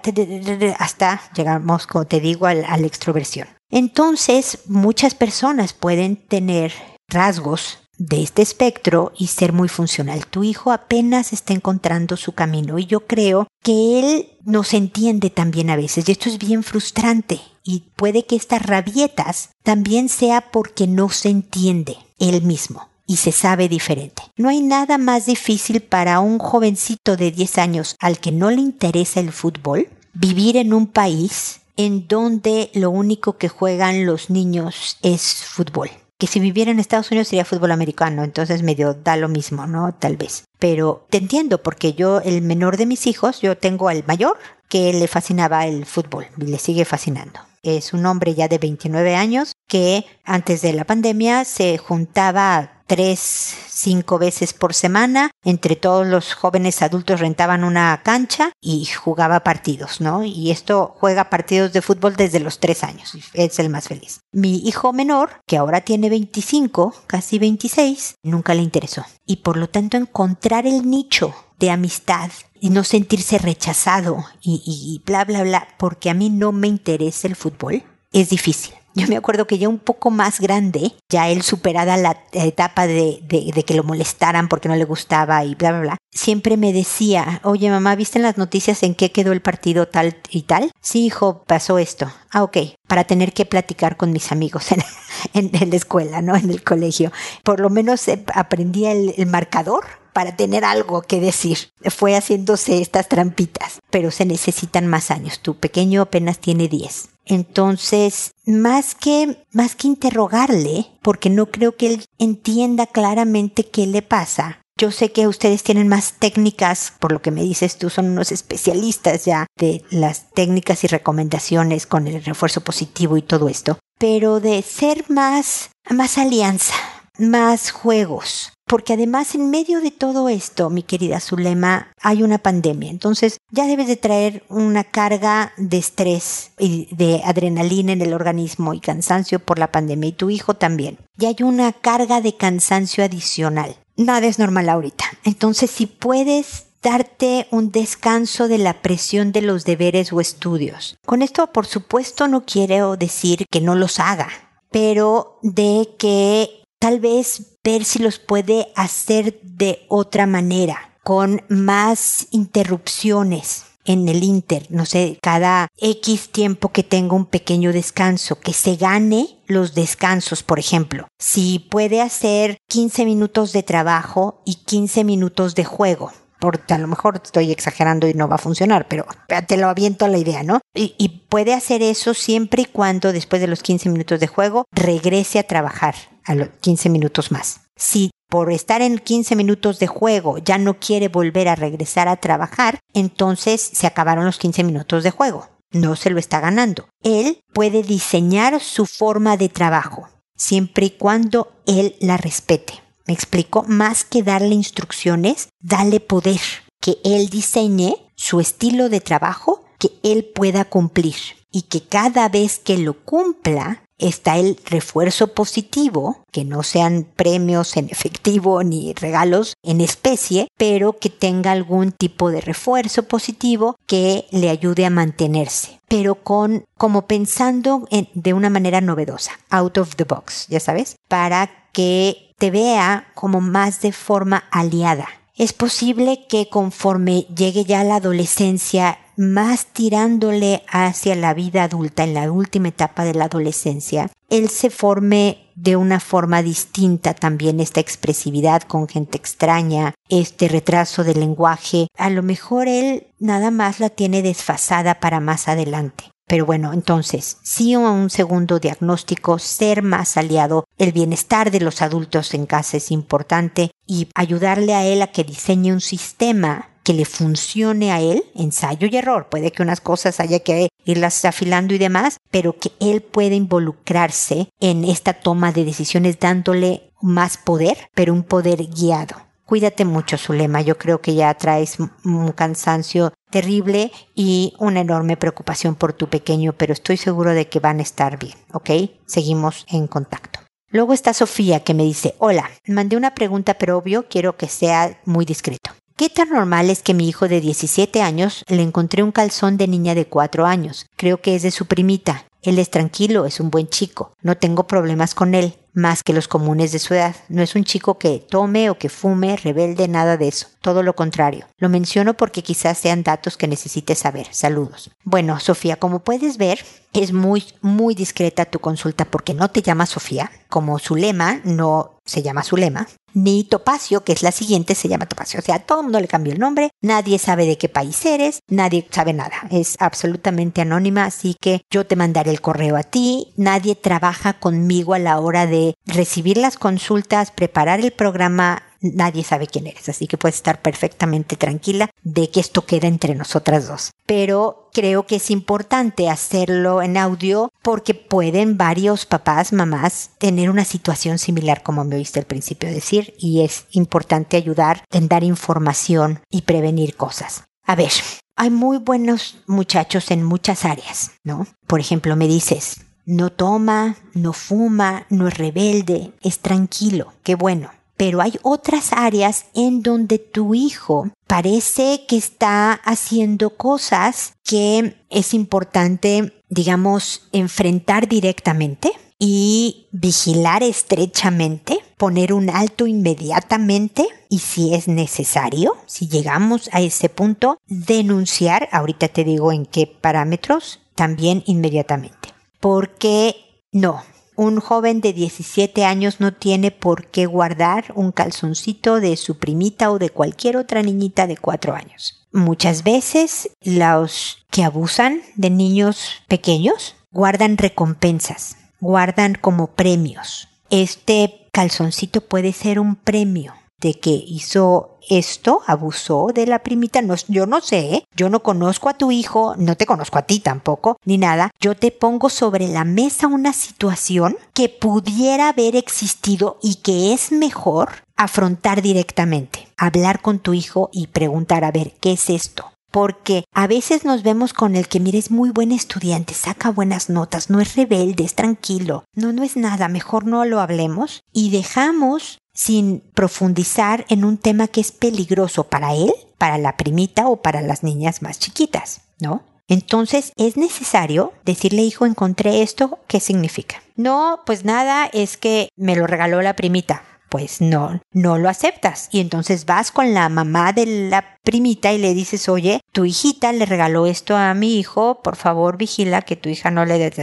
hasta 0.77 1.21
llegamos, 1.33 1.87
como 1.87 2.05
te 2.05 2.19
digo, 2.19 2.47
a 2.47 2.53
la 2.53 2.85
extroversión. 2.85 3.47
Entonces, 3.69 4.59
muchas 4.65 5.15
personas 5.15 5.71
pueden 5.71 6.17
tener 6.17 6.73
rasgos 7.07 7.84
de 7.97 8.21
este 8.21 8.41
espectro 8.41 9.13
y 9.17 9.27
ser 9.27 9.53
muy 9.53 9.67
funcional. 9.67 10.25
Tu 10.27 10.43
hijo 10.43 10.71
apenas 10.71 11.33
está 11.33 11.53
encontrando 11.53 12.17
su 12.17 12.33
camino 12.33 12.79
y 12.79 12.85
yo 12.85 13.07
creo 13.07 13.47
que 13.63 13.99
él 13.99 14.29
nos 14.43 14.73
entiende 14.73 15.29
también 15.29 15.69
a 15.69 15.75
veces 15.75 16.07
y 16.07 16.11
esto 16.11 16.29
es 16.29 16.37
bien 16.37 16.63
frustrante 16.63 17.39
y 17.63 17.85
puede 17.95 18.25
que 18.25 18.35
estas 18.35 18.65
rabietas 18.65 19.49
también 19.63 20.09
sea 20.09 20.51
porque 20.51 20.87
no 20.87 21.09
se 21.09 21.29
entiende 21.29 21.97
él 22.19 22.41
mismo 22.43 22.89
y 23.07 23.17
se 23.17 23.31
sabe 23.31 23.69
diferente. 23.69 24.23
No 24.37 24.49
hay 24.49 24.61
nada 24.61 24.97
más 24.97 25.25
difícil 25.25 25.81
para 25.81 26.19
un 26.19 26.39
jovencito 26.39 27.17
de 27.17 27.31
10 27.31 27.57
años 27.57 27.95
al 27.99 28.19
que 28.19 28.31
no 28.31 28.51
le 28.51 28.61
interesa 28.61 29.19
el 29.19 29.31
fútbol 29.31 29.89
vivir 30.13 30.57
en 30.57 30.73
un 30.73 30.87
país 30.87 31.61
en 31.77 32.07
donde 32.07 32.71
lo 32.73 32.89
único 32.89 33.37
que 33.37 33.49
juegan 33.49 34.05
los 34.05 34.29
niños 34.29 34.97
es 35.01 35.43
fútbol. 35.43 35.89
Que 36.17 36.27
si 36.27 36.39
viviera 36.39 36.71
en 36.71 36.79
Estados 36.79 37.11
Unidos 37.11 37.27
sería 37.27 37.43
fútbol 37.43 37.71
americano, 37.71 38.23
entonces 38.23 38.63
medio 38.63 38.93
da 38.93 39.17
lo 39.17 39.27
mismo, 39.27 39.67
¿no? 39.67 39.93
Tal 39.93 40.15
vez. 40.15 40.45
Pero 40.59 41.05
te 41.09 41.17
entiendo, 41.17 41.61
porque 41.61 41.93
yo, 41.93 42.21
el 42.21 42.41
menor 42.41 42.77
de 42.77 42.85
mis 42.85 43.05
hijos, 43.07 43.41
yo 43.41 43.57
tengo 43.57 43.89
al 43.89 44.03
mayor 44.07 44.37
que 44.69 44.93
le 44.93 45.07
fascinaba 45.07 45.67
el 45.67 45.85
fútbol 45.85 46.27
y 46.37 46.45
le 46.45 46.57
sigue 46.57 46.85
fascinando. 46.85 47.41
Es 47.65 47.93
un 47.93 48.05
hombre 48.05 48.35
ya 48.35 48.47
de 48.47 48.59
29 48.59 49.15
años 49.15 49.53
que 49.67 50.05
antes 50.23 50.61
de 50.61 50.71
la 50.71 50.83
pandemia 50.83 51.45
se 51.45 51.79
juntaba 51.79 52.83
tres, 52.85 53.55
cinco 53.67 54.19
veces 54.19 54.53
por 54.53 54.75
semana. 54.75 55.31
Entre 55.43 55.75
todos 55.75 56.05
los 56.05 56.35
jóvenes 56.35 56.83
adultos 56.83 57.19
rentaban 57.19 57.63
una 57.63 57.99
cancha 58.03 58.51
y 58.61 58.85
jugaba 58.85 59.39
partidos, 59.39 59.99
¿no? 59.99 60.23
Y 60.23 60.51
esto 60.51 60.95
juega 60.99 61.31
partidos 61.31 61.73
de 61.73 61.81
fútbol 61.81 62.15
desde 62.15 62.39
los 62.39 62.59
tres 62.59 62.83
años. 62.83 63.17
Es 63.33 63.57
el 63.57 63.71
más 63.71 63.87
feliz. 63.87 64.19
Mi 64.31 64.57
hijo 64.57 64.93
menor, 64.93 65.41
que 65.47 65.57
ahora 65.57 65.81
tiene 65.81 66.11
25, 66.11 66.93
casi 67.07 67.39
26, 67.39 68.17
nunca 68.21 68.53
le 68.53 68.61
interesó. 68.61 69.03
Y 69.25 69.37
por 69.37 69.57
lo 69.57 69.69
tanto 69.69 69.97
encontrar 69.97 70.67
el 70.67 70.87
nicho 70.87 71.33
de 71.57 71.71
amistad 71.71 72.29
y 72.65 72.71
no 72.71 72.83
sentirse 72.83 73.37
rechazado 73.37 74.25
y, 74.41 74.99
bla, 75.05 75.23
bla, 75.23 75.43
bla, 75.43 75.67
porque 75.77 76.09
a 76.09 76.15
mí 76.15 76.31
no 76.31 76.51
me 76.51 76.67
interesa 76.67 77.27
el 77.27 77.35
fútbol, 77.35 77.83
es 78.11 78.29
difícil. 78.29 78.73
Yo 78.95 79.07
me 79.07 79.17
acuerdo 79.17 79.45
que 79.45 79.59
ya 79.59 79.69
un 79.69 79.77
poco 79.77 80.09
más 80.09 80.39
grande, 80.39 80.93
ya 81.07 81.29
él 81.29 81.43
superada 81.43 81.95
la 81.95 82.17
etapa 82.31 82.87
de, 82.87 83.19
de, 83.21 83.63
que 83.63 83.75
lo 83.75 83.83
molestaran 83.83 84.47
porque 84.47 84.67
no 84.67 84.75
le 84.75 84.83
gustaba 84.83 85.43
y 85.43 85.53
bla, 85.53 85.73
bla, 85.73 85.81
bla, 85.81 85.97
siempre 86.11 86.57
me 86.57 86.73
decía, 86.73 87.39
oye 87.43 87.69
mamá, 87.69 87.95
¿viste 87.95 88.17
en 88.17 88.23
las 88.23 88.39
noticias 88.39 88.81
en 88.81 88.95
qué 88.95 89.11
quedó 89.11 89.31
el 89.31 89.43
partido 89.43 89.87
tal 89.87 90.17
y 90.31 90.43
tal? 90.43 90.71
Sí, 90.81 91.05
hijo, 91.05 91.43
pasó 91.45 91.77
esto. 91.77 92.11
Ah, 92.31 92.41
ok, 92.41 92.57
para 92.87 93.03
tener 93.03 93.33
que 93.33 93.45
platicar 93.45 93.95
con 93.95 94.11
mis 94.11 94.31
amigos 94.31 94.71
en, 95.33 95.51
en, 95.53 95.69
la 95.69 95.75
escuela, 95.75 96.23
¿no? 96.23 96.35
En 96.35 96.49
el 96.49 96.63
colegio. 96.63 97.11
Por 97.43 97.59
lo 97.59 97.69
menos 97.69 98.07
eh, 98.07 98.23
aprendía 98.33 98.91
el 98.91 99.27
marcador 99.27 99.85
para 100.15 100.37
tener 100.37 100.63
algo 100.63 101.01
que 101.01 101.19
decir. 101.19 101.57
Fue 101.89 102.15
haciéndose 102.15 102.81
estas 102.81 103.09
trampitas, 103.09 103.81
pero 103.91 104.11
se 104.11 104.23
necesitan 104.23 104.87
más 104.87 105.11
años. 105.11 105.41
Tu 105.41 105.57
pequeño 105.57 106.01
apenas 106.01 106.39
tiene 106.39 106.69
10. 106.69 107.09
Entonces, 107.25 108.31
más 108.45 108.95
que, 108.95 109.43
más 109.51 109.75
que 109.75 109.89
interrogarle, 109.89 110.87
porque 111.01 111.29
no 111.29 111.47
creo 111.47 111.75
que 111.75 111.87
él 111.87 112.05
entienda 112.17 112.85
claramente 112.85 113.65
qué 113.65 113.87
le 113.87 114.01
pasa, 114.01 114.61
yo 114.77 114.91
sé 114.91 115.11
que 115.11 115.27
ustedes 115.27 115.63
tienen 115.63 115.89
más 115.89 116.13
técnicas, 116.13 116.93
por 116.99 117.11
lo 117.11 117.21
que 117.21 117.31
me 117.31 117.43
dices 117.43 117.77
tú, 117.77 117.89
son 117.89 118.07
unos 118.07 118.31
especialistas 118.31 119.25
ya 119.25 119.47
de 119.57 119.83
las 119.89 120.31
técnicas 120.31 120.83
y 120.85 120.87
recomendaciones 120.87 121.87
con 121.87 122.07
el 122.07 122.23
refuerzo 122.23 122.61
positivo 122.61 123.17
y 123.17 123.21
todo 123.21 123.49
esto, 123.49 123.79
pero 123.97 124.39
de 124.39 124.61
ser 124.61 125.05
más, 125.09 125.71
más 125.89 126.17
alianza, 126.17 126.73
más 127.17 127.71
juegos, 127.71 128.53
porque 128.65 128.93
además 128.93 129.35
en 129.35 129.49
medio 129.49 129.81
de 129.81 129.91
todo 129.91 130.29
esto, 130.29 130.69
mi 130.69 130.83
querida 130.83 131.19
Zulema, 131.19 131.91
hay 132.01 132.23
una 132.23 132.39
pandemia. 132.39 132.89
Entonces 132.89 133.37
ya 133.51 133.67
debes 133.67 133.87
de 133.87 133.97
traer 133.97 134.43
una 134.49 134.83
carga 134.83 135.53
de 135.57 135.77
estrés 135.77 136.51
y 136.57 136.87
de 136.95 137.21
adrenalina 137.23 137.93
en 137.93 138.01
el 138.01 138.13
organismo 138.13 138.73
y 138.73 138.79
cansancio 138.79 139.39
por 139.39 139.59
la 139.59 139.71
pandemia 139.71 140.09
y 140.09 140.13
tu 140.13 140.29
hijo 140.29 140.55
también. 140.55 140.97
Y 141.17 141.25
hay 141.25 141.37
una 141.41 141.71
carga 141.73 142.21
de 142.21 142.35
cansancio 142.35 143.03
adicional. 143.03 143.77
Nada 143.95 144.27
es 144.27 144.39
normal 144.39 144.69
ahorita. 144.69 145.05
Entonces 145.23 145.71
si 145.71 145.85
puedes 145.85 146.65
darte 146.85 147.47
un 147.49 147.71
descanso 147.71 148.47
de 148.47 148.59
la 148.59 148.81
presión 148.81 149.31
de 149.31 149.41
los 149.41 149.65
deberes 149.65 150.13
o 150.13 150.21
estudios. 150.21 150.97
Con 151.03 151.23
esto, 151.23 151.47
por 151.47 151.65
supuesto, 151.65 152.27
no 152.27 152.45
quiero 152.45 152.95
decir 152.95 153.45
que 153.49 153.59
no 153.59 153.73
los 153.73 153.99
haga, 153.99 154.29
pero 154.69 155.39
de 155.41 155.89
que 155.97 156.64
tal 156.79 156.99
vez 156.99 157.57
ver 157.63 157.83
si 157.85 157.99
los 157.99 158.19
puede 158.19 158.67
hacer 158.75 159.39
de 159.41 159.85
otra 159.89 160.25
manera, 160.25 160.97
con 161.03 161.43
más 161.49 162.27
interrupciones 162.31 163.65
en 163.85 164.09
el 164.09 164.23
Inter, 164.23 164.65
no 164.69 164.85
sé, 164.85 165.19
cada 165.21 165.67
X 165.77 166.31
tiempo 166.31 166.69
que 166.71 166.83
tenga 166.83 167.15
un 167.15 167.25
pequeño 167.25 167.71
descanso, 167.71 168.39
que 168.39 168.53
se 168.53 168.75
gane 168.75 169.37
los 169.47 169.75
descansos, 169.75 170.43
por 170.43 170.59
ejemplo. 170.59 171.07
Si 171.19 171.59
puede 171.59 172.01
hacer 172.01 172.57
15 172.67 173.05
minutos 173.05 173.53
de 173.53 173.63
trabajo 173.63 174.41
y 174.45 174.55
15 174.55 175.03
minutos 175.03 175.55
de 175.55 175.65
juego. 175.65 176.11
Porque 176.39 176.73
a 176.73 176.77
lo 176.77 176.87
mejor 176.87 177.21
estoy 177.23 177.51
exagerando 177.51 178.07
y 178.07 178.13
no 178.13 178.27
va 178.27 178.35
a 178.35 178.39
funcionar, 178.39 178.87
pero 178.87 179.05
te 179.47 179.57
lo 179.57 179.67
aviento 179.67 180.05
a 180.05 180.09
la 180.09 180.17
idea, 180.17 180.43
¿no? 180.43 180.61
Y, 180.73 180.95
y 180.97 181.25
puede 181.29 181.53
hacer 181.53 181.81
eso 181.81 182.13
siempre 182.13 182.63
y 182.63 182.65
cuando 182.65 183.13
después 183.13 183.41
de 183.41 183.47
los 183.47 183.63
15 183.63 183.89
minutos 183.89 184.19
de 184.19 184.27
juego 184.27 184.65
regrese 184.71 185.39
a 185.39 185.43
trabajar 185.43 185.95
a 186.25 186.35
los 186.35 186.49
15 186.61 186.89
minutos 186.89 187.31
más. 187.31 187.61
Si 187.75 188.11
por 188.29 188.51
estar 188.51 188.81
en 188.81 188.97
15 188.97 189.35
minutos 189.35 189.79
de 189.79 189.87
juego 189.87 190.37
ya 190.39 190.57
no 190.57 190.79
quiere 190.79 191.07
volver 191.07 191.47
a 191.47 191.55
regresar 191.55 192.07
a 192.07 192.17
trabajar, 192.17 192.79
entonces 192.93 193.61
se 193.61 193.87
acabaron 193.87 194.25
los 194.25 194.37
15 194.37 194.63
minutos 194.63 195.03
de 195.03 195.11
juego. 195.11 195.49
No 195.71 195.95
se 195.95 196.09
lo 196.09 196.19
está 196.19 196.39
ganando. 196.39 196.87
Él 197.03 197.41
puede 197.53 197.83
diseñar 197.83 198.59
su 198.61 198.85
forma 198.85 199.37
de 199.37 199.49
trabajo, 199.49 200.07
siempre 200.35 200.87
y 200.87 200.89
cuando 200.91 201.51
él 201.65 201.95
la 201.99 202.17
respete. 202.17 202.84
Me 203.07 203.13
explico, 203.13 203.63
más 203.67 204.03
que 204.03 204.23
darle 204.23 204.55
instrucciones, 204.55 205.49
dale 205.61 205.99
poder, 205.99 206.41
que 206.79 206.97
él 207.03 207.29
diseñe 207.29 207.95
su 208.15 208.39
estilo 208.39 208.89
de 208.89 209.01
trabajo 209.01 209.65
que 209.79 209.91
él 210.03 210.25
pueda 210.25 210.65
cumplir. 210.65 211.15
Y 211.51 211.63
que 211.63 211.81
cada 211.81 212.27
vez 212.27 212.59
que 212.59 212.77
lo 212.77 213.05
cumpla, 213.05 213.85
está 213.97 214.37
el 214.37 214.57
refuerzo 214.65 215.27
positivo, 215.27 216.23
que 216.31 216.43
no 216.43 216.63
sean 216.63 217.07
premios 217.15 217.77
en 217.77 217.89
efectivo 217.89 218.63
ni 218.63 218.93
regalos 218.93 219.53
en 219.63 219.81
especie, 219.81 220.47
pero 220.57 220.93
que 220.99 221.09
tenga 221.09 221.51
algún 221.51 221.91
tipo 221.91 222.29
de 222.29 222.41
refuerzo 222.41 223.03
positivo 223.03 223.77
que 223.85 224.25
le 224.31 224.49
ayude 224.49 224.85
a 224.85 224.89
mantenerse, 224.89 225.79
pero 225.87 226.15
con 226.15 226.65
como 226.77 227.07
pensando 227.07 227.87
en, 227.89 228.09
de 228.13 228.33
una 228.33 228.49
manera 228.49 228.81
novedosa, 228.81 229.31
out 229.49 229.77
of 229.77 229.95
the 229.95 230.03
box, 230.03 230.47
ya 230.49 230.59
sabes, 230.59 230.97
para 231.07 231.69
que 231.71 232.24
te 232.37 232.51
vea 232.51 233.07
como 233.13 233.41
más 233.41 233.81
de 233.81 233.91
forma 233.91 234.43
aliada. 234.51 235.07
Es 235.35 235.53
posible 235.53 236.27
que 236.27 236.49
conforme 236.49 237.21
llegue 237.35 237.65
ya 237.65 237.83
la 237.83 237.95
adolescencia 237.95 238.99
más 239.17 239.67
tirándole 239.67 240.63
hacia 240.67 241.15
la 241.15 241.33
vida 241.33 241.63
adulta, 241.63 242.03
en 242.03 242.13
la 242.13 242.31
última 242.31 242.69
etapa 242.69 243.03
de 243.03 243.13
la 243.13 243.25
adolescencia, 243.25 244.09
él 244.29 244.49
se 244.49 244.69
forme 244.69 245.51
de 245.55 245.75
una 245.75 245.99
forma 245.99 246.41
distinta 246.41 247.13
también 247.13 247.59
esta 247.59 247.79
expresividad 247.79 248.63
con 248.63 248.87
gente 248.87 249.17
extraña, 249.17 249.93
este 250.09 250.47
retraso 250.47 251.03
del 251.03 251.19
lenguaje, 251.19 251.87
a 251.97 252.09
lo 252.09 252.23
mejor 252.23 252.67
él 252.67 253.07
nada 253.19 253.51
más 253.51 253.79
la 253.79 253.89
tiene 253.89 254.21
desfasada 254.21 254.99
para 254.99 255.19
más 255.19 255.47
adelante. 255.47 256.11
Pero 256.27 256.45
bueno, 256.45 256.73
entonces, 256.73 257.37
sí 257.43 257.75
un 257.75 258.09
segundo 258.09 258.59
diagnóstico, 258.59 259.37
ser 259.37 259.83
más 259.83 260.17
aliado, 260.17 260.65
el 260.77 260.91
bienestar 260.91 261.51
de 261.51 261.59
los 261.59 261.81
adultos 261.81 262.33
en 262.33 262.47
casa 262.47 262.77
es 262.77 262.91
importante 262.91 263.71
y 263.85 264.07
ayudarle 264.15 264.73
a 264.73 264.85
él 264.85 265.01
a 265.01 265.07
que 265.07 265.23
diseñe 265.23 265.71
un 265.71 265.81
sistema 265.81 266.69
que 266.83 266.93
le 266.93 267.05
funcione 267.05 267.91
a 267.91 267.99
él, 267.99 268.23
ensayo 268.35 268.87
y 268.89 268.95
error. 268.95 269.27
Puede 269.29 269.51
que 269.51 269.63
unas 269.63 269.81
cosas 269.81 270.19
haya 270.19 270.39
que 270.39 270.69
irlas 270.85 271.25
afilando 271.25 271.73
y 271.73 271.79
demás, 271.79 272.17
pero 272.29 272.57
que 272.57 272.71
él 272.79 273.01
pueda 273.01 273.35
involucrarse 273.35 274.49
en 274.59 274.85
esta 274.85 275.13
toma 275.13 275.51
de 275.51 275.65
decisiones 275.65 276.19
dándole 276.19 276.91
más 277.01 277.37
poder, 277.37 277.89
pero 277.95 278.13
un 278.13 278.23
poder 278.23 278.67
guiado. 278.67 279.15
Cuídate 279.45 279.85
mucho, 279.85 280.17
Zulema. 280.17 280.61
Yo 280.61 280.77
creo 280.77 281.01
que 281.01 281.13
ya 281.13 281.33
traes 281.35 281.77
un 281.79 282.31
cansancio 282.31 283.13
terrible 283.29 283.91
y 284.15 284.53
una 284.59 284.81
enorme 284.81 285.17
preocupación 285.17 285.75
por 285.75 285.93
tu 285.93 286.07
pequeño, 286.09 286.53
pero 286.53 286.73
estoy 286.73 286.97
seguro 286.97 287.31
de 287.31 287.47
que 287.47 287.59
van 287.59 287.79
a 287.79 287.83
estar 287.83 288.17
bien, 288.17 288.35
¿ok? 288.53 288.71
Seguimos 289.05 289.65
en 289.69 289.87
contacto. 289.87 290.39
Luego 290.69 290.93
está 290.93 291.13
Sofía 291.13 291.63
que 291.63 291.73
me 291.73 291.83
dice, 291.83 292.15
hola, 292.17 292.49
mandé 292.67 292.97
una 292.97 293.13
pregunta, 293.13 293.53
pero 293.53 293.77
obvio 293.77 294.07
quiero 294.09 294.35
que 294.35 294.47
sea 294.47 294.99
muy 295.05 295.25
discreto. 295.25 295.71
¿Qué 295.95 296.09
tan 296.09 296.29
normal 296.29 296.69
es 296.69 296.83
que 296.83 296.93
mi 296.93 297.07
hijo 297.07 297.29
de 297.29 297.39
17 297.39 298.01
años 298.01 298.43
le 298.49 298.61
encontré 298.61 299.01
un 299.01 299.13
calzón 299.13 299.55
de 299.55 299.67
niña 299.67 299.95
de 299.95 300.07
4 300.07 300.45
años? 300.45 300.87
Creo 300.97 301.21
que 301.21 301.35
es 301.35 301.43
de 301.43 301.51
su 301.51 301.67
primita. 301.67 302.25
Él 302.45 302.59
es 302.59 302.69
tranquilo, 302.69 303.25
es 303.25 303.39
un 303.39 303.49
buen 303.49 303.67
chico. 303.67 304.13
No 304.21 304.37
tengo 304.37 304.67
problemas 304.67 305.15
con 305.15 305.33
él, 305.33 305.55
más 305.73 306.03
que 306.03 306.13
los 306.13 306.27
comunes 306.27 306.71
de 306.71 306.79
su 306.79 306.93
edad. 306.93 307.15
No 307.27 307.41
es 307.41 307.55
un 307.55 307.63
chico 307.63 307.97
que 307.97 308.19
tome 308.19 308.69
o 308.69 308.77
que 308.77 308.89
fume, 308.89 309.35
rebelde, 309.35 309.87
nada 309.87 310.15
de 310.15 310.27
eso. 310.27 310.47
Todo 310.61 310.83
lo 310.83 310.95
contrario. 310.95 311.47
Lo 311.57 311.69
menciono 311.69 312.15
porque 312.15 312.43
quizás 312.43 312.77
sean 312.77 313.03
datos 313.03 313.35
que 313.35 313.47
necesites 313.47 313.99
saber. 313.99 314.27
Saludos. 314.31 314.91
Bueno, 315.03 315.39
Sofía, 315.39 315.77
como 315.77 315.99
puedes 315.99 316.37
ver, 316.37 316.63
es 316.93 317.11
muy, 317.13 317.43
muy 317.61 317.95
discreta 317.95 318.45
tu 318.45 318.59
consulta 318.59 319.05
porque 319.05 319.33
no 319.33 319.49
te 319.49 319.61
llama 319.61 319.85
Sofía. 319.85 320.31
Como 320.49 320.79
su 320.79 320.95
lema 320.95 321.41
no 321.43 321.99
se 322.05 322.21
llama 322.21 322.43
su 322.43 322.57
lema 322.57 322.87
ni 323.15 323.43
Topacio, 323.43 324.03
que 324.03 324.13
es 324.13 324.21
la 324.21 324.31
siguiente, 324.31 324.75
se 324.75 324.87
llama 324.87 325.07
Topacio. 325.07 325.39
O 325.39 325.43
sea, 325.43 325.59
todo 325.59 325.79
el 325.79 325.85
mundo 325.85 325.99
le 325.99 326.07
cambió 326.07 326.33
el 326.33 326.39
nombre, 326.39 326.69
nadie 326.81 327.17
sabe 327.17 327.47
de 327.47 327.57
qué 327.57 327.69
país 327.69 328.05
eres, 328.05 328.41
nadie 328.47 328.85
sabe 328.91 329.13
nada. 329.13 329.47
Es 329.49 329.77
absolutamente 329.79 330.61
anónima, 330.61 331.05
así 331.05 331.35
que 331.39 331.61
yo 331.71 331.87
te 331.87 331.95
mandaré 331.95 332.29
el 332.29 332.41
correo 332.41 332.75
a 332.75 332.83
ti. 332.83 333.33
Nadie 333.37 333.75
trabaja 333.75 334.33
conmigo 334.33 334.93
a 334.93 334.99
la 334.99 335.19
hora 335.19 335.47
de 335.47 335.73
recibir 335.85 336.37
las 336.37 336.57
consultas, 336.57 337.31
preparar 337.31 337.79
el 337.79 337.91
programa 337.91 338.63
nadie 338.93 339.23
sabe 339.23 339.47
quién 339.47 339.67
eres, 339.67 339.89
así 339.89 340.07
que 340.07 340.17
puedes 340.17 340.35
estar 340.35 340.61
perfectamente 340.61 341.35
tranquila 341.35 341.89
de 342.03 342.29
que 342.29 342.39
esto 342.39 342.65
queda 342.65 342.87
entre 342.87 343.15
nosotras 343.15 343.67
dos. 343.67 343.91
Pero 344.05 344.69
creo 344.73 345.07
que 345.07 345.15
es 345.15 345.31
importante 345.31 346.09
hacerlo 346.09 346.81
en 346.81 346.97
audio 346.97 347.51
porque 347.61 347.93
pueden 347.93 348.57
varios 348.57 349.05
papás, 349.05 349.53
mamás 349.53 350.11
tener 350.19 350.49
una 350.49 350.65
situación 350.65 351.17
similar 351.17 351.63
como 351.63 351.83
me 351.83 351.95
oíste 351.95 352.19
al 352.19 352.25
principio 352.25 352.69
decir 352.69 353.13
y 353.17 353.41
es 353.41 353.65
importante 353.71 354.37
ayudar 354.37 354.83
en 354.91 355.07
dar 355.07 355.23
información 355.23 356.19
y 356.29 356.43
prevenir 356.43 356.95
cosas. 356.95 357.45
A 357.63 357.75
ver, 357.75 357.91
hay 358.35 358.49
muy 358.49 358.77
buenos 358.77 359.39
muchachos 359.47 360.11
en 360.11 360.23
muchas 360.23 360.65
áreas, 360.65 361.11
¿no? 361.23 361.47
Por 361.65 361.79
ejemplo, 361.79 362.15
me 362.15 362.27
dices, 362.27 362.81
no 363.05 363.31
toma, 363.31 363.95
no 364.13 364.33
fuma, 364.33 365.07
no 365.09 365.27
es 365.27 365.37
rebelde, 365.37 366.11
es 366.21 366.39
tranquilo, 366.39 367.13
qué 367.23 367.35
bueno 367.35 367.71
pero 367.97 368.21
hay 368.21 368.33
otras 368.41 368.91
áreas 368.93 369.45
en 369.53 369.81
donde 369.81 370.19
tu 370.19 370.53
hijo 370.53 371.11
parece 371.27 372.05
que 372.07 372.17
está 372.17 372.73
haciendo 372.73 373.51
cosas 373.51 374.33
que 374.43 374.95
es 375.09 375.33
importante, 375.33 376.33
digamos, 376.49 377.27
enfrentar 377.31 378.07
directamente 378.07 378.91
y 379.17 379.87
vigilar 379.91 380.61
estrechamente, 380.61 381.79
poner 381.97 382.33
un 382.33 382.49
alto 382.49 382.85
inmediatamente 382.85 384.07
y 384.29 384.39
si 384.39 384.73
es 384.73 384.87
necesario, 384.87 385.77
si 385.85 386.07
llegamos 386.07 386.69
a 386.73 386.81
ese 386.81 387.07
punto, 387.07 387.57
denunciar, 387.65 388.67
ahorita 388.71 389.07
te 389.07 389.23
digo 389.23 389.51
en 389.51 389.65
qué 389.65 389.87
parámetros, 389.87 390.81
también 390.95 391.43
inmediatamente. 391.45 392.33
Porque 392.59 393.35
no, 393.71 394.01
un 394.35 394.59
joven 394.59 395.01
de 395.01 395.13
17 395.13 395.85
años 395.85 396.19
no 396.19 396.33
tiene 396.33 396.71
por 396.71 397.07
qué 397.07 397.25
guardar 397.25 397.91
un 397.95 398.11
calzoncito 398.11 398.99
de 398.99 399.17
su 399.17 399.37
primita 399.37 399.91
o 399.91 399.99
de 399.99 400.09
cualquier 400.09 400.57
otra 400.57 400.81
niñita 400.81 401.27
de 401.27 401.37
4 401.37 401.73
años. 401.73 402.25
Muchas 402.31 402.83
veces 402.83 403.49
los 403.61 404.45
que 404.51 404.63
abusan 404.63 405.21
de 405.35 405.49
niños 405.49 406.21
pequeños 406.27 406.95
guardan 407.11 407.57
recompensas, 407.57 408.57
guardan 408.79 409.35
como 409.35 409.67
premios. 409.67 410.49
Este 410.69 411.47
calzoncito 411.51 412.21
puede 412.21 412.51
ser 412.51 412.79
un 412.79 412.95
premio 412.95 413.53
de 413.79 413.99
que 413.99 414.11
hizo 414.11 414.97
esto, 415.09 415.61
abusó 415.67 416.27
de 416.33 416.47
la 416.47 416.59
primita, 416.59 417.01
no, 417.01 417.15
yo 417.27 417.45
no 417.45 417.61
sé, 417.61 418.05
yo 418.15 418.29
no 418.29 418.41
conozco 418.41 418.89
a 418.89 418.97
tu 418.97 419.11
hijo, 419.11 419.55
no 419.57 419.75
te 419.75 419.85
conozco 419.85 420.17
a 420.17 420.23
ti 420.23 420.39
tampoco, 420.39 420.97
ni 421.05 421.17
nada, 421.17 421.51
yo 421.59 421.75
te 421.75 421.91
pongo 421.91 422.29
sobre 422.29 422.67
la 422.67 422.85
mesa 422.85 423.27
una 423.27 423.53
situación 423.53 424.37
que 424.53 424.69
pudiera 424.69 425.49
haber 425.49 425.75
existido 425.75 426.57
y 426.61 426.75
que 426.75 427.13
es 427.13 427.31
mejor 427.31 428.03
afrontar 428.15 428.81
directamente, 428.81 429.67
hablar 429.77 430.21
con 430.21 430.39
tu 430.39 430.53
hijo 430.53 430.89
y 430.91 431.07
preguntar, 431.07 431.63
a 431.63 431.71
ver, 431.71 431.93
¿qué 431.99 432.13
es 432.13 432.29
esto? 432.29 432.71
porque 432.95 433.43
a 433.51 433.67
veces 433.67 434.05
nos 434.05 434.23
vemos 434.23 434.53
con 434.53 434.77
el 434.77 434.87
que, 434.87 435.01
mire, 435.01 435.17
es 435.17 435.29
muy 435.29 435.49
buen 435.49 435.73
estudiante, 435.73 436.33
saca 436.33 436.71
buenas 436.71 437.09
notas, 437.09 437.49
no 437.49 437.59
es 437.59 437.75
rebelde, 437.75 438.23
es 438.23 438.35
tranquilo. 438.35 439.03
No, 439.13 439.33
no 439.33 439.43
es 439.43 439.57
nada, 439.57 439.89
mejor 439.89 440.25
no 440.25 440.45
lo 440.45 440.61
hablemos 440.61 441.19
y 441.33 441.49
dejamos 441.49 442.39
sin 442.55 443.01
profundizar 443.13 444.05
en 444.09 444.25
un 444.25 444.37
tema 444.37 444.67
que 444.67 444.81
es 444.81 444.91
peligroso 444.91 445.65
para 445.65 445.93
él 445.93 446.11
para 446.37 446.57
la 446.57 446.77
primita 446.77 447.27
o 447.27 447.41
para 447.41 447.61
las 447.61 447.83
niñas 447.83 448.21
más 448.21 448.39
chiquitas, 448.39 449.01
¿no? 449.19 449.43
Entonces 449.67 450.31
es 450.35 450.57
necesario 450.57 451.33
decirle, 451.43 451.81
hijo, 451.81 452.05
encontré 452.05 452.61
esto, 452.61 452.99
¿qué 453.07 453.19
significa? 453.19 453.81
No, 453.95 454.41
pues 454.45 454.63
nada, 454.63 455.09
es 455.11 455.37
que 455.37 455.69
me 455.75 455.95
lo 455.95 456.07
regaló 456.07 456.41
la 456.41 456.55
primita 456.55 457.03
pues 457.35 457.59
no, 457.59 457.99
no 458.13 458.37
lo 458.37 458.47
aceptas. 458.47 459.09
Y 459.11 459.19
entonces 459.19 459.65
vas 459.65 459.91
con 459.91 460.13
la 460.13 460.29
mamá 460.29 460.71
de 460.71 461.09
la 461.09 461.34
primita 461.45 461.93
y 461.93 461.97
le 461.97 462.13
dices, 462.13 462.49
oye, 462.49 462.81
tu 462.91 463.05
hijita 463.05 463.53
le 463.53 463.65
regaló 463.65 464.05
esto 464.07 464.35
a 464.35 464.53
mi 464.53 464.77
hijo, 464.77 465.21
por 465.21 465.37
favor 465.37 465.77
vigila 465.77 466.21
que 466.23 466.35
tu 466.35 466.49
hija 466.49 466.71
no 466.71 466.83
le 466.83 466.97
dé... 466.97 467.13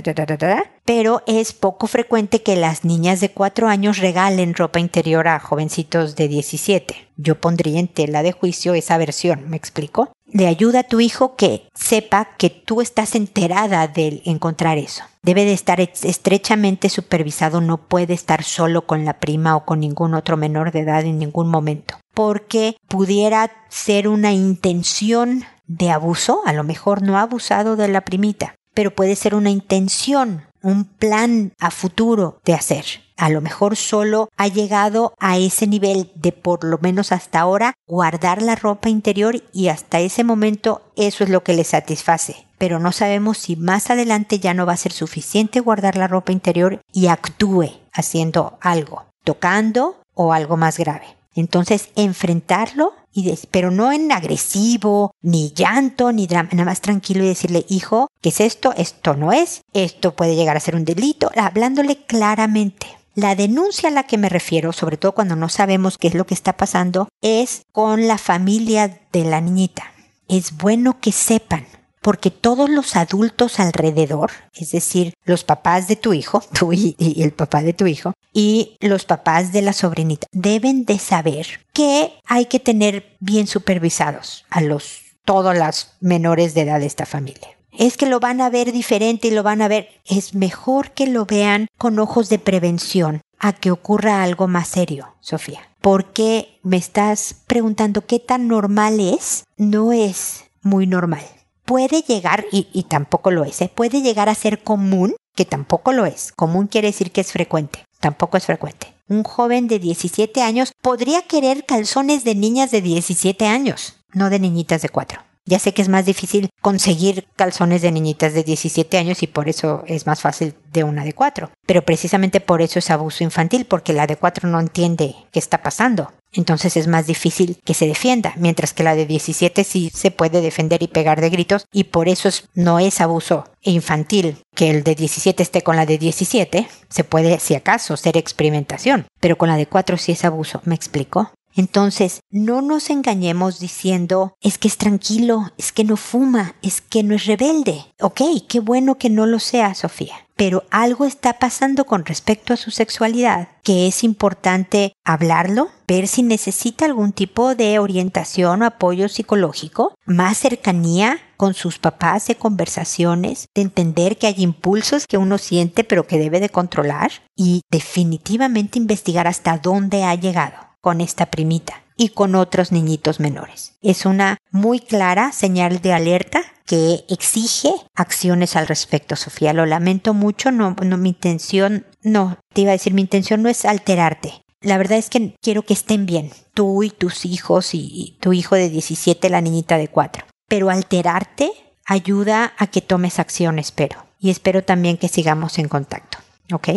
Pero 0.84 1.22
es 1.26 1.52
poco 1.52 1.86
frecuente 1.86 2.42
que 2.42 2.56
las 2.56 2.84
niñas 2.84 3.20
de 3.20 3.30
cuatro 3.30 3.68
años 3.68 3.98
regalen 3.98 4.54
ropa 4.54 4.80
interior 4.80 5.28
a 5.28 5.38
jovencitos 5.38 6.16
de 6.16 6.28
17. 6.28 7.08
Yo 7.16 7.40
pondría 7.40 7.78
en 7.78 7.88
tela 7.88 8.22
de 8.22 8.32
juicio 8.32 8.74
esa 8.74 8.98
versión, 8.98 9.48
¿me 9.48 9.56
explico? 9.56 10.12
Le 10.26 10.46
ayuda 10.46 10.80
a 10.80 10.84
tu 10.84 11.00
hijo 11.00 11.36
que 11.36 11.68
sepa 11.74 12.30
que 12.38 12.48
tú 12.50 12.80
estás 12.80 13.14
enterada 13.14 13.86
de 13.86 14.22
encontrar 14.24 14.78
eso. 14.78 15.04
Debe 15.22 15.44
de 15.44 15.52
estar 15.52 15.80
estrechamente 15.80 16.88
supervisado, 16.88 17.60
no 17.60 17.76
puede 17.76 18.14
estar 18.14 18.42
solo 18.42 18.86
con 18.86 19.04
la 19.04 19.20
prima 19.20 19.54
o 19.54 19.64
con 19.64 19.78
ningún 19.78 20.14
otro 20.14 20.36
menor 20.36 20.72
de 20.72 20.80
edad 20.80 21.04
en 21.04 21.18
ningún 21.18 21.48
momento, 21.48 21.96
porque 22.14 22.76
pudiera 22.88 23.50
ser 23.68 24.08
una 24.08 24.32
intención 24.32 25.44
de 25.66 25.90
abuso, 25.90 26.40
a 26.44 26.52
lo 26.52 26.64
mejor 26.64 27.02
no 27.02 27.16
ha 27.16 27.22
abusado 27.22 27.76
de 27.76 27.88
la 27.88 28.02
primita, 28.02 28.54
pero 28.74 28.94
puede 28.94 29.16
ser 29.16 29.34
una 29.34 29.50
intención, 29.50 30.44
un 30.62 30.84
plan 30.84 31.52
a 31.58 31.70
futuro 31.70 32.40
de 32.44 32.54
hacer. 32.54 32.84
A 33.16 33.28
lo 33.28 33.40
mejor 33.40 33.76
solo 33.76 34.30
ha 34.36 34.48
llegado 34.48 35.14
a 35.18 35.38
ese 35.38 35.66
nivel 35.66 36.10
de 36.14 36.32
por 36.32 36.64
lo 36.64 36.78
menos 36.78 37.12
hasta 37.12 37.40
ahora 37.40 37.74
guardar 37.86 38.42
la 38.42 38.56
ropa 38.56 38.88
interior 38.88 39.42
y 39.52 39.68
hasta 39.68 40.00
ese 40.00 40.24
momento 40.24 40.82
eso 40.96 41.22
es 41.22 41.30
lo 41.30 41.44
que 41.44 41.52
le 41.52 41.64
satisface. 41.64 42.46
Pero 42.58 42.78
no 42.78 42.90
sabemos 42.90 43.38
si 43.38 43.54
más 43.56 43.90
adelante 43.90 44.38
ya 44.38 44.54
no 44.54 44.66
va 44.66 44.72
a 44.72 44.76
ser 44.76 44.92
suficiente 44.92 45.60
guardar 45.60 45.96
la 45.96 46.08
ropa 46.08 46.32
interior 46.32 46.80
y 46.92 47.06
actúe 47.06 47.70
haciendo 47.92 48.58
algo, 48.60 49.04
tocando 49.24 50.00
o 50.14 50.32
algo 50.32 50.56
más 50.56 50.78
grave. 50.78 51.21
Entonces, 51.34 51.90
enfrentarlo, 51.96 52.94
y 53.12 53.34
pero 53.50 53.70
no 53.70 53.92
en 53.92 54.10
agresivo, 54.12 55.14
ni 55.22 55.52
llanto, 55.54 56.12
ni 56.12 56.26
drama, 56.26 56.50
nada 56.52 56.64
más 56.64 56.80
tranquilo 56.80 57.24
y 57.24 57.28
decirle, 57.28 57.64
hijo, 57.68 58.08
¿qué 58.20 58.30
es 58.30 58.40
esto? 58.40 58.72
Esto 58.76 59.14
no 59.14 59.32
es, 59.32 59.62
esto 59.72 60.14
puede 60.14 60.36
llegar 60.36 60.56
a 60.56 60.60
ser 60.60 60.76
un 60.76 60.84
delito, 60.84 61.30
hablándole 61.36 61.96
claramente. 62.06 62.86
La 63.14 63.34
denuncia 63.34 63.90
a 63.90 63.92
la 63.92 64.04
que 64.04 64.16
me 64.16 64.30
refiero, 64.30 64.72
sobre 64.72 64.96
todo 64.96 65.12
cuando 65.12 65.36
no 65.36 65.50
sabemos 65.50 65.98
qué 65.98 66.08
es 66.08 66.14
lo 66.14 66.26
que 66.26 66.34
está 66.34 66.56
pasando, 66.56 67.08
es 67.20 67.62
con 67.72 68.08
la 68.08 68.16
familia 68.16 69.00
de 69.12 69.24
la 69.24 69.42
niñita. 69.42 69.92
Es 70.28 70.56
bueno 70.56 70.98
que 70.98 71.12
sepan 71.12 71.66
porque 72.02 72.30
todos 72.30 72.68
los 72.68 72.96
adultos 72.96 73.58
alrededor, 73.60 74.32
es 74.54 74.72
decir, 74.72 75.14
los 75.24 75.44
papás 75.44 75.88
de 75.88 75.96
tu 75.96 76.12
hijo, 76.12 76.42
tú 76.52 76.72
y, 76.72 76.96
el 76.98 77.32
papá 77.32 77.62
de 77.62 77.72
tu 77.72 77.86
hijo, 77.86 78.12
y 78.34 78.76
los 78.80 79.04
papás 79.04 79.52
de 79.52 79.62
la 79.62 79.72
sobrinita, 79.72 80.26
deben 80.32 80.84
de 80.84 80.98
saber 80.98 81.46
que 81.72 82.12
hay 82.26 82.46
que 82.46 82.60
tener 82.60 83.16
bien 83.20 83.46
supervisados 83.46 84.44
a 84.50 84.60
los 84.60 85.00
todos 85.24 85.56
los 85.56 85.92
menores 86.00 86.52
de 86.52 86.62
edad 86.62 86.80
de 86.80 86.86
esta 86.86 87.06
familia. 87.06 87.48
Es 87.70 87.96
que 87.96 88.06
lo 88.06 88.18
van 88.18 88.40
a 88.40 88.50
ver 88.50 88.72
diferente 88.72 89.28
y 89.28 89.30
lo 89.30 89.44
van 89.44 89.62
a 89.62 89.68
ver. 89.68 89.88
Es 90.04 90.34
mejor 90.34 90.90
que 90.90 91.06
lo 91.06 91.26
vean 91.26 91.68
con 91.78 92.00
ojos 92.00 92.28
de 92.28 92.40
prevención 92.40 93.22
a 93.38 93.52
que 93.52 93.70
ocurra 93.70 94.24
algo 94.24 94.48
más 94.48 94.66
serio, 94.66 95.14
Sofía. 95.20 95.60
Porque 95.80 96.58
me 96.64 96.76
estás 96.76 97.36
preguntando 97.46 98.04
qué 98.04 98.18
tan 98.18 98.48
normal 98.48 98.98
es. 98.98 99.44
No 99.56 99.92
es 99.92 100.44
muy 100.62 100.88
normal 100.88 101.22
puede 101.64 102.02
llegar, 102.02 102.44
y, 102.52 102.82
tampoco 102.84 103.30
lo 103.30 103.44
es, 103.44 103.60
¿eh? 103.60 103.70
puede 103.74 104.02
llegar 104.02 104.28
a 104.28 104.34
ser 104.34 104.62
común, 104.62 105.14
que 105.34 105.44
tampoco 105.44 105.92
lo 105.92 106.06
es. 106.06 106.32
Común 106.32 106.66
quiere 106.66 106.88
decir 106.88 107.10
que 107.10 107.20
es 107.22 107.32
frecuente, 107.32 107.84
tampoco 108.00 108.36
es 108.36 108.46
frecuente. 108.46 108.92
Un 109.08 109.24
joven 109.24 109.68
de 109.68 109.78
17 109.78 110.42
años 110.42 110.72
podría 110.80 111.22
querer 111.22 111.64
calzones 111.64 112.24
de 112.24 112.34
niñas 112.34 112.70
de 112.70 112.80
17 112.80 113.46
años, 113.46 113.96
no 114.12 114.30
de 114.30 114.38
niñitas 114.38 114.82
de 114.82 114.88
4. 114.88 115.31
Ya 115.44 115.58
sé 115.58 115.74
que 115.74 115.82
es 115.82 115.88
más 115.88 116.06
difícil 116.06 116.50
conseguir 116.60 117.26
calzones 117.34 117.82
de 117.82 117.90
niñitas 117.90 118.32
de 118.32 118.44
17 118.44 118.96
años 118.96 119.22
y 119.22 119.26
por 119.26 119.48
eso 119.48 119.82
es 119.86 120.06
más 120.06 120.20
fácil 120.20 120.54
de 120.72 120.84
una 120.84 121.04
de 121.04 121.14
4. 121.14 121.50
Pero 121.66 121.82
precisamente 121.82 122.40
por 122.40 122.62
eso 122.62 122.78
es 122.78 122.90
abuso 122.90 123.24
infantil, 123.24 123.66
porque 123.66 123.92
la 123.92 124.06
de 124.06 124.16
4 124.16 124.48
no 124.48 124.60
entiende 124.60 125.16
qué 125.32 125.38
está 125.40 125.62
pasando. 125.62 126.12
Entonces 126.32 126.76
es 126.76 126.86
más 126.86 127.06
difícil 127.06 127.58
que 127.64 127.74
se 127.74 127.86
defienda, 127.86 128.32
mientras 128.36 128.72
que 128.72 128.84
la 128.84 128.94
de 128.94 129.04
17 129.04 129.64
sí 129.64 129.90
se 129.92 130.10
puede 130.10 130.40
defender 130.40 130.82
y 130.82 130.88
pegar 130.88 131.20
de 131.20 131.28
gritos 131.28 131.66
y 131.72 131.84
por 131.84 132.08
eso 132.08 132.30
no 132.54 132.78
es 132.78 133.00
abuso 133.00 133.44
infantil 133.60 134.38
que 134.54 134.70
el 134.70 134.82
de 134.82 134.94
17 134.94 135.42
esté 135.42 135.62
con 135.62 135.76
la 135.76 135.86
de 135.86 135.98
17. 135.98 136.68
Se 136.88 137.04
puede, 137.04 137.38
si 137.38 137.54
acaso, 137.54 137.96
ser 137.96 138.16
experimentación, 138.16 139.06
pero 139.20 139.36
con 139.36 139.48
la 139.48 139.56
de 139.56 139.66
4 139.66 139.98
sí 139.98 140.12
es 140.12 140.24
abuso. 140.24 140.62
¿Me 140.64 140.74
explico? 140.74 141.32
Entonces, 141.54 142.20
no 142.30 142.62
nos 142.62 142.90
engañemos 142.90 143.60
diciendo, 143.60 144.36
es 144.40 144.58
que 144.58 144.68
es 144.68 144.76
tranquilo, 144.76 145.50
es 145.58 145.72
que 145.72 145.84
no 145.84 145.96
fuma, 145.96 146.54
es 146.62 146.80
que 146.80 147.02
no 147.02 147.14
es 147.14 147.26
rebelde. 147.26 147.84
Ok, 148.00 148.22
qué 148.48 148.60
bueno 148.60 148.96
que 148.96 149.10
no 149.10 149.26
lo 149.26 149.38
sea, 149.38 149.74
Sofía. 149.74 150.14
Pero 150.34 150.64
algo 150.70 151.04
está 151.04 151.38
pasando 151.38 151.84
con 151.84 152.04
respecto 152.04 152.54
a 152.54 152.56
su 152.56 152.70
sexualidad 152.70 153.48
que 153.62 153.86
es 153.86 154.02
importante 154.02 154.94
hablarlo, 155.04 155.68
ver 155.86 156.08
si 156.08 156.22
necesita 156.22 156.84
algún 156.84 157.12
tipo 157.12 157.54
de 157.54 157.78
orientación 157.78 158.62
o 158.62 158.66
apoyo 158.66 159.08
psicológico, 159.08 159.94
más 160.04 160.38
cercanía 160.38 161.20
con 161.36 161.54
sus 161.54 161.78
papás 161.78 162.26
de 162.26 162.34
conversaciones, 162.34 163.46
de 163.54 163.62
entender 163.62 164.18
que 164.18 164.26
hay 164.26 164.34
impulsos 164.38 165.06
que 165.06 165.18
uno 165.18 165.38
siente 165.38 165.84
pero 165.84 166.06
que 166.06 166.18
debe 166.18 166.40
de 166.40 166.48
controlar 166.48 167.12
y 167.36 167.62
definitivamente 167.70 168.78
investigar 168.78 169.26
hasta 169.26 169.58
dónde 169.58 170.04
ha 170.04 170.14
llegado 170.14 170.71
con 170.82 171.00
esta 171.00 171.26
primita 171.26 171.82
y 171.96 172.10
con 172.10 172.34
otros 172.34 172.72
niñitos 172.72 173.20
menores. 173.20 173.76
Es 173.80 174.04
una 174.04 174.38
muy 174.50 174.80
clara 174.80 175.32
señal 175.32 175.80
de 175.80 175.92
alerta 175.94 176.42
que 176.66 177.04
exige 177.08 177.72
acciones 177.94 178.56
al 178.56 178.66
respecto, 178.66 179.16
Sofía. 179.16 179.52
Lo 179.52 179.64
lamento 179.64 180.12
mucho, 180.12 180.50
no, 180.50 180.76
no, 180.82 180.98
mi 180.98 181.10
intención, 181.10 181.86
no, 182.02 182.38
te 182.52 182.62
iba 182.62 182.70
a 182.70 182.72
decir, 182.72 182.92
mi 182.92 183.02
intención 183.02 183.42
no 183.42 183.48
es 183.48 183.64
alterarte. 183.64 184.42
La 184.60 184.78
verdad 184.78 184.98
es 184.98 185.08
que 185.08 185.34
quiero 185.40 185.62
que 185.62 185.74
estén 185.74 186.06
bien, 186.06 186.30
tú 186.54 186.82
y 186.82 186.90
tus 186.90 187.24
hijos 187.24 187.74
y, 187.74 188.16
tu 188.20 188.32
hijo 188.32 188.54
de 188.54 188.68
17, 188.68 189.28
la 189.28 189.40
niñita 189.40 189.76
de 189.76 189.88
4. 189.88 190.24
Pero 190.48 190.70
alterarte 190.70 191.52
ayuda 191.84 192.52
a 192.58 192.66
que 192.68 192.80
tomes 192.80 193.18
acción, 193.18 193.58
espero. 193.58 194.06
Y 194.18 194.30
espero 194.30 194.62
también 194.62 194.98
que 194.98 195.08
sigamos 195.08 195.58
en 195.58 195.68
contacto. 195.68 196.18
¿Ok? 196.52 196.68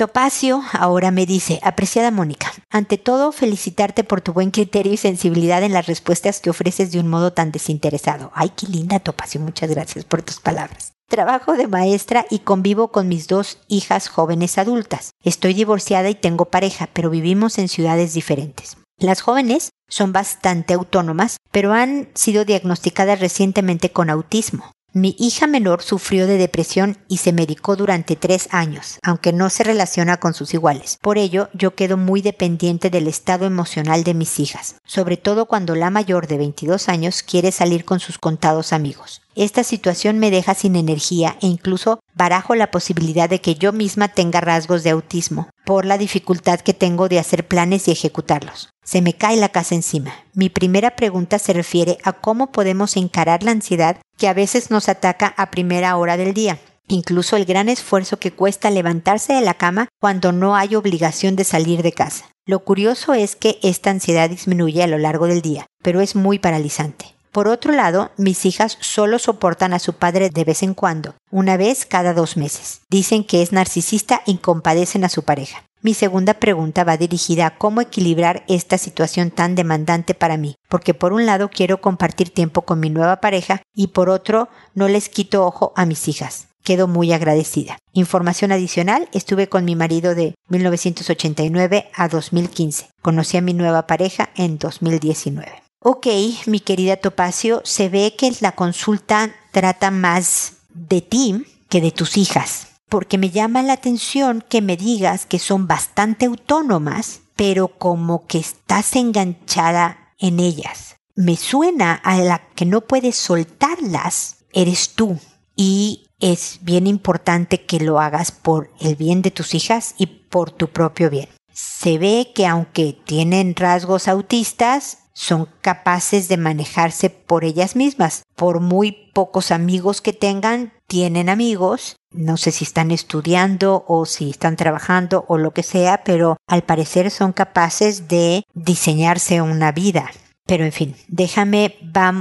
Topacio 0.00 0.62
ahora 0.72 1.10
me 1.10 1.26
dice, 1.26 1.60
apreciada 1.62 2.10
Mónica, 2.10 2.54
ante 2.70 2.96
todo 2.96 3.32
felicitarte 3.32 4.02
por 4.02 4.22
tu 4.22 4.32
buen 4.32 4.50
criterio 4.50 4.94
y 4.94 4.96
sensibilidad 4.96 5.62
en 5.62 5.74
las 5.74 5.88
respuestas 5.88 6.40
que 6.40 6.48
ofreces 6.48 6.90
de 6.90 7.00
un 7.00 7.08
modo 7.08 7.34
tan 7.34 7.52
desinteresado. 7.52 8.32
Ay, 8.34 8.50
qué 8.56 8.66
linda 8.66 9.00
Topacio, 9.00 9.42
muchas 9.42 9.68
gracias 9.68 10.06
por 10.06 10.22
tus 10.22 10.40
palabras. 10.40 10.94
Trabajo 11.06 11.52
de 11.52 11.66
maestra 11.66 12.24
y 12.30 12.38
convivo 12.38 12.88
con 12.88 13.08
mis 13.08 13.28
dos 13.28 13.58
hijas 13.68 14.08
jóvenes 14.08 14.56
adultas. 14.56 15.10
Estoy 15.22 15.52
divorciada 15.52 16.08
y 16.08 16.14
tengo 16.14 16.46
pareja, 16.46 16.88
pero 16.94 17.10
vivimos 17.10 17.58
en 17.58 17.68
ciudades 17.68 18.14
diferentes. 18.14 18.78
Las 18.96 19.20
jóvenes 19.20 19.68
son 19.86 20.14
bastante 20.14 20.72
autónomas, 20.72 21.36
pero 21.52 21.74
han 21.74 22.08
sido 22.14 22.46
diagnosticadas 22.46 23.20
recientemente 23.20 23.92
con 23.92 24.08
autismo. 24.08 24.72
Mi 24.92 25.14
hija 25.20 25.46
menor 25.46 25.82
sufrió 25.82 26.26
de 26.26 26.36
depresión 26.36 26.98
y 27.06 27.18
se 27.18 27.32
medicó 27.32 27.76
durante 27.76 28.16
tres 28.16 28.48
años, 28.50 28.98
aunque 29.04 29.32
no 29.32 29.48
se 29.48 29.62
relaciona 29.62 30.16
con 30.16 30.34
sus 30.34 30.52
iguales. 30.52 30.98
Por 31.00 31.16
ello, 31.16 31.48
yo 31.54 31.76
quedo 31.76 31.96
muy 31.96 32.22
dependiente 32.22 32.90
del 32.90 33.06
estado 33.06 33.46
emocional 33.46 34.02
de 34.02 34.14
mis 34.14 34.40
hijas, 34.40 34.80
sobre 34.84 35.16
todo 35.16 35.46
cuando 35.46 35.76
la 35.76 35.90
mayor 35.90 36.26
de 36.26 36.38
22 36.38 36.88
años 36.88 37.22
quiere 37.22 37.52
salir 37.52 37.84
con 37.84 38.00
sus 38.00 38.18
contados 38.18 38.72
amigos. 38.72 39.22
Esta 39.36 39.62
situación 39.62 40.18
me 40.18 40.32
deja 40.32 40.54
sin 40.54 40.74
energía 40.74 41.36
e 41.40 41.46
incluso 41.46 42.00
barajo 42.14 42.56
la 42.56 42.72
posibilidad 42.72 43.30
de 43.30 43.40
que 43.40 43.54
yo 43.54 43.72
misma 43.72 44.08
tenga 44.08 44.40
rasgos 44.40 44.82
de 44.82 44.90
autismo, 44.90 45.48
por 45.64 45.84
la 45.86 45.98
dificultad 45.98 46.58
que 46.58 46.74
tengo 46.74 47.08
de 47.08 47.20
hacer 47.20 47.46
planes 47.46 47.86
y 47.86 47.92
ejecutarlos. 47.92 48.70
Se 48.90 49.02
me 49.02 49.12
cae 49.12 49.36
la 49.36 49.50
casa 49.50 49.76
encima. 49.76 50.12
Mi 50.34 50.48
primera 50.48 50.96
pregunta 50.96 51.38
se 51.38 51.52
refiere 51.52 51.98
a 52.02 52.12
cómo 52.12 52.50
podemos 52.50 52.96
encarar 52.96 53.44
la 53.44 53.52
ansiedad 53.52 53.98
que 54.18 54.26
a 54.26 54.34
veces 54.34 54.72
nos 54.72 54.88
ataca 54.88 55.32
a 55.36 55.52
primera 55.52 55.96
hora 55.96 56.16
del 56.16 56.34
día. 56.34 56.58
Incluso 56.88 57.36
el 57.36 57.44
gran 57.44 57.68
esfuerzo 57.68 58.18
que 58.18 58.32
cuesta 58.32 58.68
levantarse 58.68 59.32
de 59.32 59.42
la 59.42 59.54
cama 59.54 59.86
cuando 60.00 60.32
no 60.32 60.56
hay 60.56 60.74
obligación 60.74 61.36
de 61.36 61.44
salir 61.44 61.84
de 61.84 61.92
casa. 61.92 62.24
Lo 62.46 62.64
curioso 62.64 63.14
es 63.14 63.36
que 63.36 63.60
esta 63.62 63.90
ansiedad 63.90 64.28
disminuye 64.28 64.82
a 64.82 64.88
lo 64.88 64.98
largo 64.98 65.28
del 65.28 65.40
día, 65.40 65.66
pero 65.84 66.00
es 66.00 66.16
muy 66.16 66.40
paralizante. 66.40 67.14
Por 67.30 67.46
otro 67.46 67.72
lado, 67.72 68.10
mis 68.16 68.44
hijas 68.44 68.76
solo 68.80 69.20
soportan 69.20 69.72
a 69.72 69.78
su 69.78 69.92
padre 69.92 70.30
de 70.30 70.42
vez 70.42 70.64
en 70.64 70.74
cuando, 70.74 71.14
una 71.30 71.56
vez 71.56 71.86
cada 71.86 72.12
dos 72.12 72.36
meses. 72.36 72.80
Dicen 72.90 73.22
que 73.22 73.42
es 73.42 73.52
narcisista 73.52 74.22
y 74.26 74.38
compadecen 74.38 75.04
a 75.04 75.08
su 75.08 75.22
pareja. 75.22 75.62
Mi 75.82 75.94
segunda 75.94 76.34
pregunta 76.34 76.84
va 76.84 76.98
dirigida 76.98 77.46
a 77.46 77.56
cómo 77.56 77.80
equilibrar 77.80 78.44
esta 78.48 78.76
situación 78.76 79.30
tan 79.30 79.54
demandante 79.54 80.12
para 80.14 80.36
mí, 80.36 80.56
porque 80.68 80.92
por 80.92 81.14
un 81.14 81.24
lado 81.24 81.48
quiero 81.48 81.80
compartir 81.80 82.28
tiempo 82.28 82.62
con 82.62 82.80
mi 82.80 82.90
nueva 82.90 83.22
pareja 83.22 83.62
y 83.74 83.86
por 83.86 84.10
otro 84.10 84.50
no 84.74 84.88
les 84.88 85.08
quito 85.08 85.46
ojo 85.46 85.72
a 85.76 85.86
mis 85.86 86.06
hijas. 86.06 86.48
Quedo 86.62 86.86
muy 86.86 87.14
agradecida. 87.14 87.78
Información 87.94 88.52
adicional, 88.52 89.08
estuve 89.12 89.48
con 89.48 89.64
mi 89.64 89.74
marido 89.74 90.14
de 90.14 90.34
1989 90.48 91.88
a 91.94 92.08
2015. 92.08 92.90
Conocí 93.00 93.38
a 93.38 93.40
mi 93.40 93.54
nueva 93.54 93.86
pareja 93.86 94.28
en 94.36 94.58
2019. 94.58 95.50
Ok, 95.82 96.08
mi 96.44 96.60
querida 96.60 96.98
Topacio, 96.98 97.62
se 97.64 97.88
ve 97.88 98.14
que 98.18 98.30
la 98.40 98.52
consulta 98.52 99.34
trata 99.50 99.90
más 99.90 100.52
de 100.74 101.00
ti 101.00 101.46
que 101.70 101.80
de 101.80 101.90
tus 101.90 102.18
hijas, 102.18 102.66
porque 102.90 103.16
me 103.16 103.30
llama 103.30 103.62
la 103.62 103.72
atención 103.72 104.44
que 104.46 104.60
me 104.60 104.76
digas 104.76 105.24
que 105.24 105.38
son 105.38 105.66
bastante 105.66 106.26
autónomas, 106.26 107.22
pero 107.36 107.68
como 107.68 108.26
que 108.26 108.38
estás 108.38 108.94
enganchada 108.96 110.12
en 110.18 110.40
ellas. 110.40 110.96
Me 111.14 111.36
suena 111.36 111.94
a 111.94 112.18
la 112.18 112.42
que 112.54 112.66
no 112.66 112.82
puedes 112.82 113.16
soltarlas, 113.16 114.44
eres 114.52 114.90
tú. 114.90 115.18
Y 115.56 116.06
es 116.18 116.58
bien 116.62 116.86
importante 116.86 117.64
que 117.64 117.80
lo 117.80 118.00
hagas 118.00 118.32
por 118.32 118.70
el 118.80 118.96
bien 118.96 119.22
de 119.22 119.30
tus 119.30 119.54
hijas 119.54 119.94
y 119.96 120.06
por 120.06 120.50
tu 120.50 120.68
propio 120.68 121.08
bien. 121.10 121.28
Se 121.52 121.98
ve 121.98 122.32
que 122.34 122.46
aunque 122.46 122.98
tienen 123.04 123.54
rasgos 123.54 124.08
autistas, 124.08 124.98
son 125.12 125.48
capaces 125.60 126.28
de 126.28 126.38
manejarse 126.38 127.10
por 127.10 127.44
ellas 127.44 127.76
mismas. 127.76 128.22
Por 128.36 128.60
muy 128.60 129.10
pocos 129.12 129.50
amigos 129.50 130.00
que 130.00 130.12
tengan, 130.12 130.72
tienen 130.86 131.28
amigos. 131.28 131.96
No 132.12 132.36
sé 132.36 132.50
si 132.50 132.64
están 132.64 132.90
estudiando 132.90 133.84
o 133.86 134.04
si 134.06 134.30
están 134.30 134.56
trabajando 134.56 135.24
o 135.28 135.38
lo 135.38 135.52
que 135.52 135.62
sea, 135.62 136.02
pero 136.04 136.36
al 136.46 136.62
parecer 136.62 137.10
son 137.10 137.32
capaces 137.32 138.08
de 138.08 138.44
diseñarse 138.54 139.42
una 139.42 139.72
vida. 139.72 140.10
Pero 140.46 140.64
en 140.64 140.72
fin, 140.72 140.96
déjame, 141.08 141.76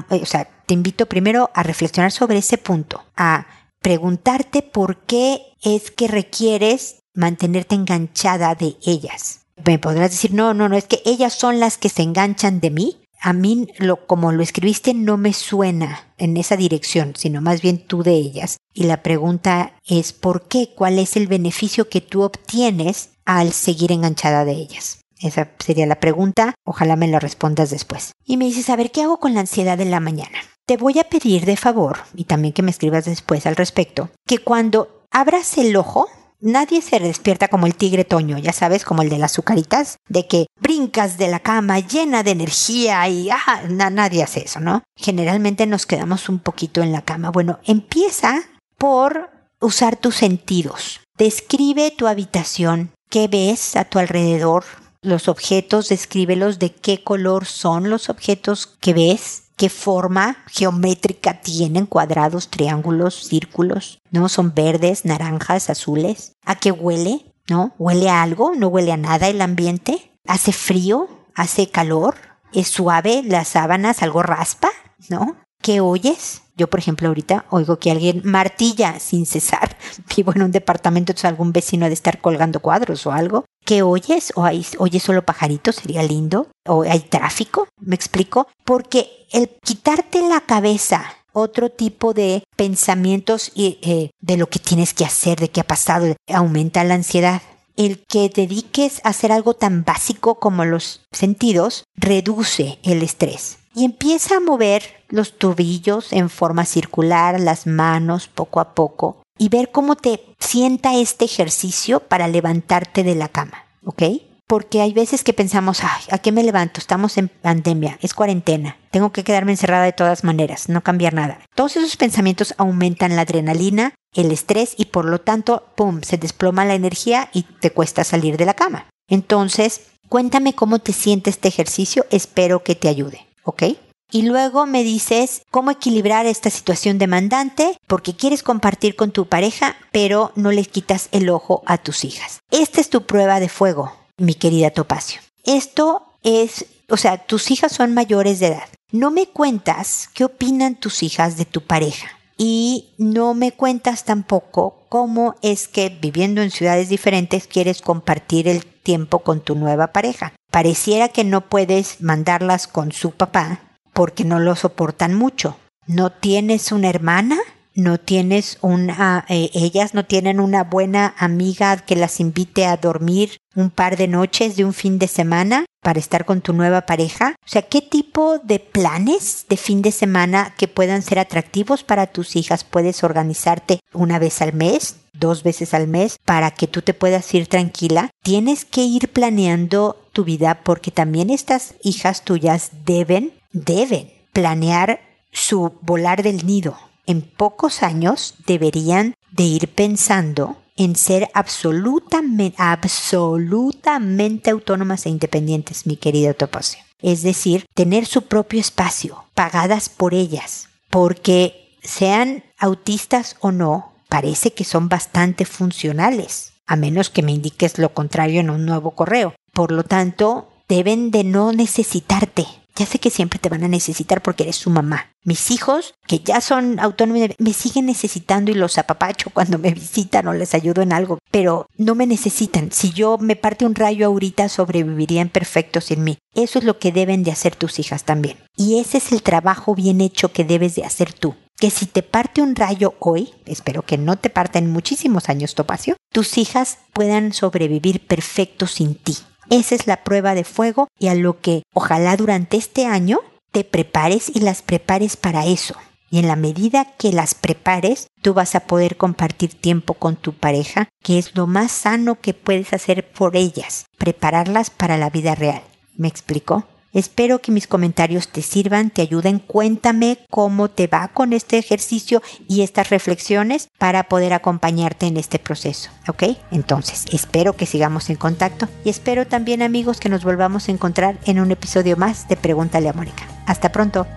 o 0.10 0.25
sea, 0.25 0.47
te 0.65 0.75
invito 0.75 1.08
primero 1.08 1.49
a 1.56 1.63
reflexionar 1.63 2.12
sobre 2.12 2.38
ese 2.38 2.58
punto, 2.58 3.04
a 3.15 3.47
preguntarte 3.82 4.62
por 4.62 4.97
qué 4.97 5.41
es 5.63 5.89
que 5.89 6.08
requieres 6.08 7.02
mantenerte 7.15 7.75
enganchada 7.75 8.54
de 8.54 8.78
ellas 8.86 9.39
me 9.65 9.80
podrás 9.80 10.12
decir, 10.12 10.34
no, 10.34 10.54
no, 10.54 10.69
no, 10.69 10.78
es 10.78 10.86
que 10.86 11.02
ellas 11.06 11.34
son 11.34 11.60
las 11.60 11.78
que 11.78 11.89
se 11.89 12.04
enganchan 12.04 12.60
de 12.60 12.69
mí. 12.69 12.97
A 13.21 13.34
mí, 13.34 13.67
lo, 13.77 14.08
como 14.08 14.32
lo 14.32 14.41
escribiste, 14.41 14.93
no 14.93 15.17
me 15.17 15.34
suena 15.34 16.08
en 16.17 16.38
esa 16.38 16.55
dirección, 16.55 17.13
sino 17.17 17.41
más 17.41 17.62
bien 17.62 17.86
tú 17.86 18.01
de 18.03 18.13
ellas. 18.13 18.58
Y 18.73 18.84
la 18.84 19.03
pregunta 19.03 19.73
es, 19.86 20.13
¿por 20.13 20.47
qué? 20.47 20.69
¿Cuál 20.75 20.99
es 20.99 21.17
el 21.17 21.27
beneficio 21.27 21.89
que 21.89 22.01
tú 22.01 22.21
obtienes 22.21 23.10
al 23.25 23.51
seguir 23.51 23.91
enganchada 23.91 24.45
de 24.45 24.53
ellas? 24.53 25.01
Esa 25.19 25.51
sería 25.60 25.86
la 25.86 25.99
pregunta. 25.99 26.55
Ojalá 26.63 26.95
me 26.95 27.08
la 27.08 27.19
respondas 27.19 27.69
después. 27.69 28.13
Y 28.25 28.38
me 28.38 28.45
dices, 28.45 28.69
a 28.69 28.75
ver, 28.75 28.91
¿qué 28.91 29.01
hago 29.01 29.19
con 29.19 29.34
la 29.34 29.41
ansiedad 29.41 29.77
de 29.77 29.86
la 29.86 29.99
mañana? 29.99 30.39
Te 30.65 30.77
voy 30.77 30.99
a 30.99 31.03
pedir 31.03 31.45
de 31.45 31.58
favor, 31.58 31.97
y 32.13 32.25
también 32.25 32.53
que 32.53 32.62
me 32.62 32.71
escribas 32.71 33.05
después 33.05 33.45
al 33.45 33.55
respecto, 33.55 34.12
que 34.27 34.38
cuando 34.38 35.03
abras 35.12 35.58
el 35.58 35.75
ojo, 35.75 36.08
Nadie 36.41 36.82
se 36.82 36.99
despierta 36.99 37.49
como 37.49 37.67
el 37.67 37.75
tigre 37.75 38.06
Toño, 38.06 38.38
ya 38.38 38.54
sabes, 38.54 38.86
como 38.86 39.02
el 39.02 39.10
de 39.10 39.17
las 39.17 39.34
azucaritas, 39.34 39.97
de 40.08 40.25
que 40.25 40.45
brincas 40.62 41.17
de 41.17 41.28
la 41.28 41.39
cama 41.39 41.80
llena 41.80 42.23
de 42.23 42.32
energía 42.32 43.08
y 43.10 43.30
ah, 43.30 43.63
nadie 43.69 44.23
hace 44.23 44.45
eso, 44.45 44.62
¿no? 44.62 44.84
Generalmente 44.95 45.65
nos 45.67 45.86
quedamos 45.86 46.30
un 46.30 46.39
poquito 46.39 46.82
en 46.82 46.93
la 46.93 47.02
cama. 47.02 47.32
Bueno, 47.32 47.60
empieza 47.65 48.43
por 48.78 49.32
usar 49.60 49.97
tus 49.97 50.15
sentidos. 50.15 51.02
Describe 51.17 51.91
tu 51.91 52.08
habitación, 52.08 52.91
qué 53.10 53.28
ves 53.28 53.75
a 53.75 53.84
tu 53.84 53.99
alrededor, 53.99 54.63
los 55.02 55.28
objetos, 55.28 55.89
descríbelos 55.89 56.60
de 56.60 56.73
qué 56.73 57.04
color 57.04 57.45
son 57.45 57.89
los 57.89 58.10
objetos 58.10 58.67
que 58.67 58.93
ves, 58.93 59.43
qué 59.60 59.67
forma 59.67 60.38
geométrica 60.48 61.41
tienen, 61.41 61.86
cuadrados, 61.86 62.48
triángulos, 62.48 63.13
círculos, 63.13 64.00
¿no? 64.10 64.30
Son 64.30 64.54
verdes, 64.56 65.04
naranjas, 65.04 65.69
azules. 65.69 66.32
¿A 66.45 66.56
qué 66.56 66.72
huele? 66.72 67.26
¿No? 67.50 67.76
¿Huele 67.78 68.10
a 68.10 68.22
algo? 68.24 68.56
¿No 68.56 68.69
huele 68.69 68.93
a 68.93 68.98
nada 68.98 69.28
el 69.28 69.41
ambiente? 69.41 70.13
¿Hace 70.26 70.54
frío? 70.54 71.10
¿Hace 71.36 71.69
calor? 71.69 72.15
¿Es 72.54 72.69
suave 72.69 73.22
las 73.26 73.50
sábanas? 73.50 74.02
¿Algo 74.02 74.24
raspa? 74.24 74.69
¿No? 75.10 75.36
¿Qué 75.62 75.82
oyes? 75.82 76.41
Yo, 76.60 76.67
por 76.67 76.82
ejemplo, 76.82 77.08
ahorita 77.08 77.45
oigo 77.52 77.80
que 77.80 77.89
alguien 77.89 78.22
martilla 78.26 79.00
sin 79.00 79.26
cesar. 79.26 79.78
Vivo 80.15 80.34
en 80.36 80.41
un 80.41 80.52
departamento, 80.52 81.13
entonces 81.13 81.30
algún 81.30 81.54
vecino 81.54 81.86
ha 81.86 81.88
de 81.88 81.93
estar 81.93 82.19
colgando 82.19 82.60
cuadros 82.60 83.08
o 83.08 83.13
algo. 83.13 83.45
¿Qué 83.63 83.82
oyes? 83.82 84.34
¿O 84.36 84.43
hay, 84.43 84.65
oyes 84.78 85.02
solo 85.02 85.24
pajaritos? 85.24 85.78
Sería 85.78 86.04
lindo. 86.04 86.48
¿O 86.67 86.84
hay 86.84 87.00
tráfico? 87.00 87.69
¿Me 87.80 87.95
explico? 87.95 88.50
Porque 88.65 89.26
el 89.32 89.50
quitarte 89.63 90.22
la 90.28 90.41
cabeza 90.41 91.06
otro 91.32 91.69
tipo 91.69 92.13
de 92.13 92.43
pensamientos 92.58 93.54
y, 93.56 93.80
eh, 93.82 94.10
de 94.19 94.36
lo 94.36 94.50
que 94.50 94.60
tienes 94.60 94.93
que 94.93 95.06
hacer, 95.06 95.39
de 95.39 95.50
qué 95.50 95.62
ha 95.62 95.67
pasado, 95.67 96.13
aumenta 96.28 96.84
la 96.84 96.95
ansiedad. 96.95 97.41
El 97.78 98.04
que 98.06 98.28
dediques 98.28 99.00
a 99.06 99.10
hacer 99.10 99.32
algo 99.32 99.54
tan 99.54 99.86
básico 99.86 100.39
como 100.39 100.65
los 100.65 101.06
sentidos 101.13 101.86
reduce 101.95 102.80
el 102.84 103.02
estrés 103.02 103.59
y 103.73 103.86
empieza 103.86 104.38
a 104.38 104.39
mover 104.39 104.84
los 105.10 105.38
tobillos 105.38 106.13
en 106.13 106.29
forma 106.29 106.65
circular, 106.65 107.39
las 107.39 107.67
manos 107.67 108.27
poco 108.27 108.60
a 108.60 108.73
poco 108.73 109.21
y 109.38 109.49
ver 109.49 109.71
cómo 109.71 109.95
te 109.95 110.21
sienta 110.39 110.95
este 110.95 111.25
ejercicio 111.25 112.01
para 112.01 112.27
levantarte 112.27 113.03
de 113.03 113.15
la 113.15 113.29
cama, 113.29 113.65
¿ok? 113.86 114.03
Porque 114.47 114.82
hay 114.82 114.93
veces 114.93 115.23
que 115.23 115.34
pensamos, 115.34 115.84
ay, 115.84 116.01
¿a 116.10 116.17
qué 116.17 116.32
me 116.32 116.43
levanto? 116.43 116.79
Estamos 116.79 117.17
en 117.17 117.29
pandemia, 117.29 117.99
es 118.01 118.13
cuarentena, 118.13 118.77
tengo 118.91 119.12
que 119.12 119.23
quedarme 119.23 119.51
encerrada 119.51 119.86
de 119.86 119.93
todas 119.93 120.23
maneras, 120.23 120.69
no 120.69 120.82
cambiar 120.82 121.13
nada. 121.13 121.39
Todos 121.55 121.77
esos 121.77 121.97
pensamientos 121.97 122.55
aumentan 122.58 123.15
la 123.15 123.21
adrenalina, 123.21 123.93
el 124.13 124.32
estrés 124.32 124.73
y 124.75 124.86
por 124.86 125.05
lo 125.05 125.21
tanto, 125.21 125.63
¡pum!, 125.75 126.01
se 126.01 126.17
desploma 126.17 126.65
la 126.65 126.73
energía 126.73 127.29
y 127.32 127.43
te 127.43 127.71
cuesta 127.71 128.03
salir 128.03 128.38
de 128.38 128.45
la 128.45 128.55
cama. 128.55 128.88
Entonces, 129.08 129.82
cuéntame 130.10 130.53
cómo 130.53 130.79
te 130.79 130.93
siente 130.93 131.29
este 131.29 131.47
ejercicio, 131.47 132.08
espero 132.10 132.63
que 132.63 132.75
te 132.75 132.89
ayude, 132.89 133.27
¿ok? 133.43 133.63
Y 134.12 134.23
luego 134.23 134.65
me 134.65 134.84
dices 134.84 135.43
cómo 135.52 135.69
equilibrar 135.69 136.25
esta 136.25 136.49
situación 136.49 136.97
demandante 136.97 137.78
porque 137.86 138.15
quieres 138.15 138.41
compartir 138.41 138.95
con 138.95 139.12
tu 139.12 139.28
pareja, 139.28 139.75
pero 139.91 140.32
no 140.36 140.52
le 140.52 140.65
quitas 140.65 141.10
el 141.12 141.30
ojo 141.30 141.62
a 141.67 141.78
tus 141.78 142.04
hijas. 142.04 142.39
Esta 142.49 142.82
es 142.82 142.89
tu 142.89 143.06
prueba 143.06 143.39
de 143.39 143.49
fuego, 143.49 143.93
mi 144.17 144.34
querida 144.34 144.71
Topacio. 144.71 145.21
Esto 145.43 146.04
es, 146.23 146.65
o 146.89 146.97
sea, 146.97 147.19
tus 147.19 147.52
hijas 147.52 147.71
son 147.71 147.93
mayores 147.93 148.39
de 148.39 148.47
edad. 148.47 148.67
No 148.91 149.12
me 149.12 149.28
cuentas 149.28 150.10
qué 150.15 150.25
opinan 150.25 150.75
tus 150.75 151.04
hijas 151.04 151.38
de 151.38 151.45
tu 151.45 151.62
pareja. 151.62 152.08
Y 152.36 152.88
no 152.97 153.34
me 153.34 153.52
cuentas 153.52 154.06
tampoco 154.06 154.86
cómo 154.89 155.36
es 155.41 155.67
que 155.67 155.89
viviendo 155.89 156.41
en 156.41 156.52
ciudades 156.52 156.89
diferentes 156.89 157.47
quieres 157.47 157.82
compartir 157.82 158.47
el 158.47 158.65
tiempo 158.65 159.19
con 159.19 159.41
tu 159.41 159.56
nueva 159.56 159.88
pareja. 159.88 160.34
Pareciera 160.51 161.09
que 161.09 161.23
no 161.23 161.41
puedes 161.41 162.01
mandarlas 162.01 162.67
con 162.67 162.91
su 162.91 163.12
papá 163.12 163.59
porque 163.93 164.23
no 164.23 164.39
lo 164.39 164.55
soportan 164.55 165.13
mucho. 165.13 165.57
¿No 165.85 166.12
tienes 166.12 166.71
una 166.71 166.89
hermana? 166.89 167.38
¿No 167.75 167.99
tienes 167.99 168.57
una... 168.62 169.25
Eh, 169.29 169.51
ellas 169.53 169.93
no 169.93 170.05
tienen 170.05 170.39
una 170.39 170.63
buena 170.63 171.15
amiga 171.17 171.77
que 171.77 171.95
las 171.95 172.19
invite 172.19 172.65
a 172.65 172.77
dormir 172.77 173.38
un 173.55 173.69
par 173.69 173.97
de 173.97 174.07
noches 174.07 174.55
de 174.55 174.65
un 174.65 174.73
fin 174.73 174.99
de 174.99 175.07
semana 175.07 175.65
para 175.81 175.99
estar 175.99 176.25
con 176.25 176.41
tu 176.41 176.53
nueva 176.53 176.81
pareja? 176.81 177.35
O 177.45 177.47
sea, 177.47 177.62
¿qué 177.62 177.81
tipo 177.81 178.39
de 178.39 178.59
planes 178.59 179.45
de 179.49 179.57
fin 179.57 179.81
de 179.81 179.91
semana 179.91 180.53
que 180.57 180.67
puedan 180.67 181.01
ser 181.01 181.19
atractivos 181.19 181.83
para 181.83 182.07
tus 182.07 182.35
hijas 182.35 182.63
puedes 182.63 183.03
organizarte 183.03 183.79
una 183.93 184.19
vez 184.19 184.41
al 184.41 184.53
mes? 184.53 184.97
Dos 185.19 185.43
veces 185.43 185.73
al 185.73 185.88
mes 185.88 186.17
para 186.23 186.51
que 186.51 186.67
tú 186.67 186.82
te 186.82 186.93
puedas 186.93 187.34
ir 187.34 187.47
tranquila, 187.47 188.10
tienes 188.23 188.65
que 188.65 188.82
ir 188.82 189.10
planeando 189.12 189.97
tu 190.13 190.23
vida 190.23 190.62
porque 190.63 190.91
también 190.91 191.29
estas 191.29 191.75
hijas 191.84 192.23
tuyas 192.23 192.71
deben 192.86 193.34
deben 193.51 194.12
planear 194.34 195.01
su 195.32 195.73
volar 195.82 196.23
del 196.23 196.45
nido. 196.45 196.77
En 197.05 197.21
pocos 197.21 197.84
años 197.84 198.36
deberían 198.45 199.15
de 199.32 199.43
ir 199.43 199.67
pensando 199.69 200.58
en 200.75 200.95
ser 200.95 201.29
absolutamente, 201.34 202.55
absolutamente 202.58 204.51
autónomas 204.51 205.05
e 205.05 205.10
independientes, 205.10 205.86
mi 205.86 205.97
querido 205.97 206.34
Topacio. 206.34 206.84
Es 207.01 207.21
decir, 207.23 207.65
tener 207.73 208.05
su 208.05 208.23
propio 208.23 208.60
espacio, 208.60 209.25
pagadas 209.34 209.89
por 209.89 210.13
ellas, 210.13 210.69
porque 210.89 211.75
sean 211.82 212.43
autistas 212.58 213.36
o 213.39 213.51
no, 213.51 213.93
parece 214.10 214.52
que 214.52 214.65
son 214.65 214.89
bastante 214.89 215.45
funcionales, 215.45 216.54
a 216.65 216.76
menos 216.76 217.10
que 217.10 217.24
me 217.24 217.32
indiques 217.32 217.78
lo 217.78 217.93
contrario 217.93 218.41
en 218.41 218.50
un 218.50 218.65
nuevo 218.65 218.91
correo. 218.91 219.36
Por 219.54 219.72
lo 219.72 219.84
tanto, 219.84 220.50
deben 220.67 221.12
de 221.12 221.24
no 221.24 221.54
necesitarte, 221.54 222.45
Ya 222.76 222.86
sé 222.86 222.98
que 222.98 223.10
siempre 223.10 223.39
te 223.39 223.50
van 223.50 223.65
a 223.65 223.67
necesitar 223.67 224.22
porque 224.22 224.43
eres 224.43 224.56
su 224.56 224.69
mamá. 224.69 225.12
Mis 225.26 225.52
hijos, 225.52 225.95
que 226.08 226.19
ya 226.19 226.39
son 226.39 226.80
autónomos, 226.80 227.28
me 227.38 227.52
siguen 227.52 227.88
necesitando 227.88 228.52
y 228.52 228.54
los 228.54 228.78
apapacho 228.78 229.32
cuando 229.32 229.58
me 229.60 229.74
visitan 229.74 230.26
o 230.30 230.34
les 230.34 230.54
ayudo 230.54 230.82
en 230.82 230.93
algo, 230.93 231.19
pero 231.30 231.67
no 231.76 231.93
me 231.93 232.08
necesitan. 232.08 232.72
Si 232.72 232.91
yo 232.91 233.17
me 233.17 233.36
parte 233.36 233.65
un 233.65 233.76
rayo 233.76 234.08
ahorita, 234.08 234.48
sobrevivirían 234.48 235.28
perfectos 235.28 235.86
sin 235.86 236.06
mí. 236.06 236.19
Eso 236.34 236.60
es 236.60 236.63
lo 236.63 236.80
que 236.80 236.93
deben 236.93 237.24
de 237.24 237.32
hacer 237.32 237.54
tus 237.54 237.80
hijas 237.80 238.06
también. 238.06 238.38
Y 238.56 238.80
ese 238.80 239.00
es 239.00 239.12
el 239.12 239.24
trabajo 239.24 239.76
bien 239.76 240.00
hecho 240.00 240.32
que 240.32 240.45
debes 240.45 240.76
de 240.76 240.86
hacer 240.86 241.12
tú 241.12 241.36
que 241.60 241.69
si 241.69 241.86
te 241.86 242.04
parte 242.04 242.41
un 242.41 242.56
rayo 242.56 242.95
hoy, 243.00 243.34
espero 243.45 243.82
que 243.84 243.98
no 243.98 244.17
te 244.17 244.30
parta 244.30 244.60
en 244.60 244.72
muchísimos 244.72 245.30
años, 245.30 245.56
Topacio, 245.56 245.98
tus 246.12 246.38
hijas 246.38 246.80
puedan 246.93 247.34
sobrevivir 247.34 248.08
perfectos 248.08 248.72
sin 248.72 248.95
ti. 248.95 249.17
Esa 249.50 249.76
es 249.76 249.88
la 249.88 250.04
prueba 250.04 250.36
de 250.36 250.43
fuego 250.43 250.88
y 250.98 251.08
a 251.08 251.15
lo 251.15 251.41
que 251.41 251.63
ojalá 251.74 252.15
durante 252.15 252.56
este 252.56 252.86
año 252.86 253.19
te 253.52 253.63
prepares 253.63 254.32
y 254.34 254.39
las 254.39 254.62
prepares 254.62 255.17
para 255.17 255.45
eso. 255.45 255.76
Y 256.12 256.19
en 256.19 256.28
la 256.28 256.36
medida 256.36 256.86
que 256.98 257.12
las 257.12 257.36
prepares, 257.36 258.08
tú 258.22 258.34
vas 258.34 258.56
a 258.56 258.62
poder 258.62 258.98
compartir 258.98 259.54
tiempo 259.54 259.95
con 259.95 260.15
tu 260.15 260.34
pareja, 260.34 260.89
que 261.04 261.19
es 261.19 261.36
lo 261.36 261.45
más 261.45 261.72
sano 261.72 262.19
que 262.19 262.34
puedes 262.34 262.74
hacer 262.74 263.12
por 263.12 263.36
ellas, 263.36 263.86
prepararlas 263.98 264.69
para 264.69 264.98
la 264.98 265.10
vida 265.10 265.36
real. 265.36 265.62
¿Me 265.98 266.08
explico? 266.08 266.65
Espero 266.91 267.39
que 267.39 267.52
mis 267.52 267.67
comentarios 267.67 268.30
te 268.30 268.41
sirvan, 268.41 268.89
te 268.89 269.02
ayuden. 269.02 269.39
Cuéntame 269.39 270.19
cómo 270.30 270.69
te 270.69 270.88
va 270.88 271.10
con 271.10 271.34
este 271.34 271.58
ejercicio 271.58 272.23
y 272.47 272.62
estas 272.62 272.89
reflexiones 272.89 273.67
para 273.78 274.04
poder 274.04 274.34
acompañarte 274.34 275.06
en 275.06 275.17
este 275.17 275.38
proceso. 275.38 275.91
¿Ok? 276.08 276.23
Entonces, 276.52 277.06
espero 277.12 277.54
que 277.54 277.65
sigamos 277.65 278.10
en 278.10 278.15
contacto 278.15 278.67
y 278.84 278.89
espero 278.89 279.28
también 279.28 279.62
amigos 279.62 279.99
que 279.99 280.10
nos 280.10 280.23
volvamos 280.23 280.67
a 280.67 280.71
encontrar 280.71 281.19
en 281.25 281.39
un 281.39 281.52
episodio 281.52 281.95
más 281.95 282.28
de 282.28 282.38
Pregúntale 282.38 282.89
a 282.89 282.93
Mónica. 282.93 283.28
Hasta 283.45 283.71
pronto. 283.71 284.08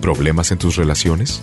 ¿Problemas 0.00 0.52
en 0.52 0.58
tus 0.58 0.76
relaciones? 0.76 1.42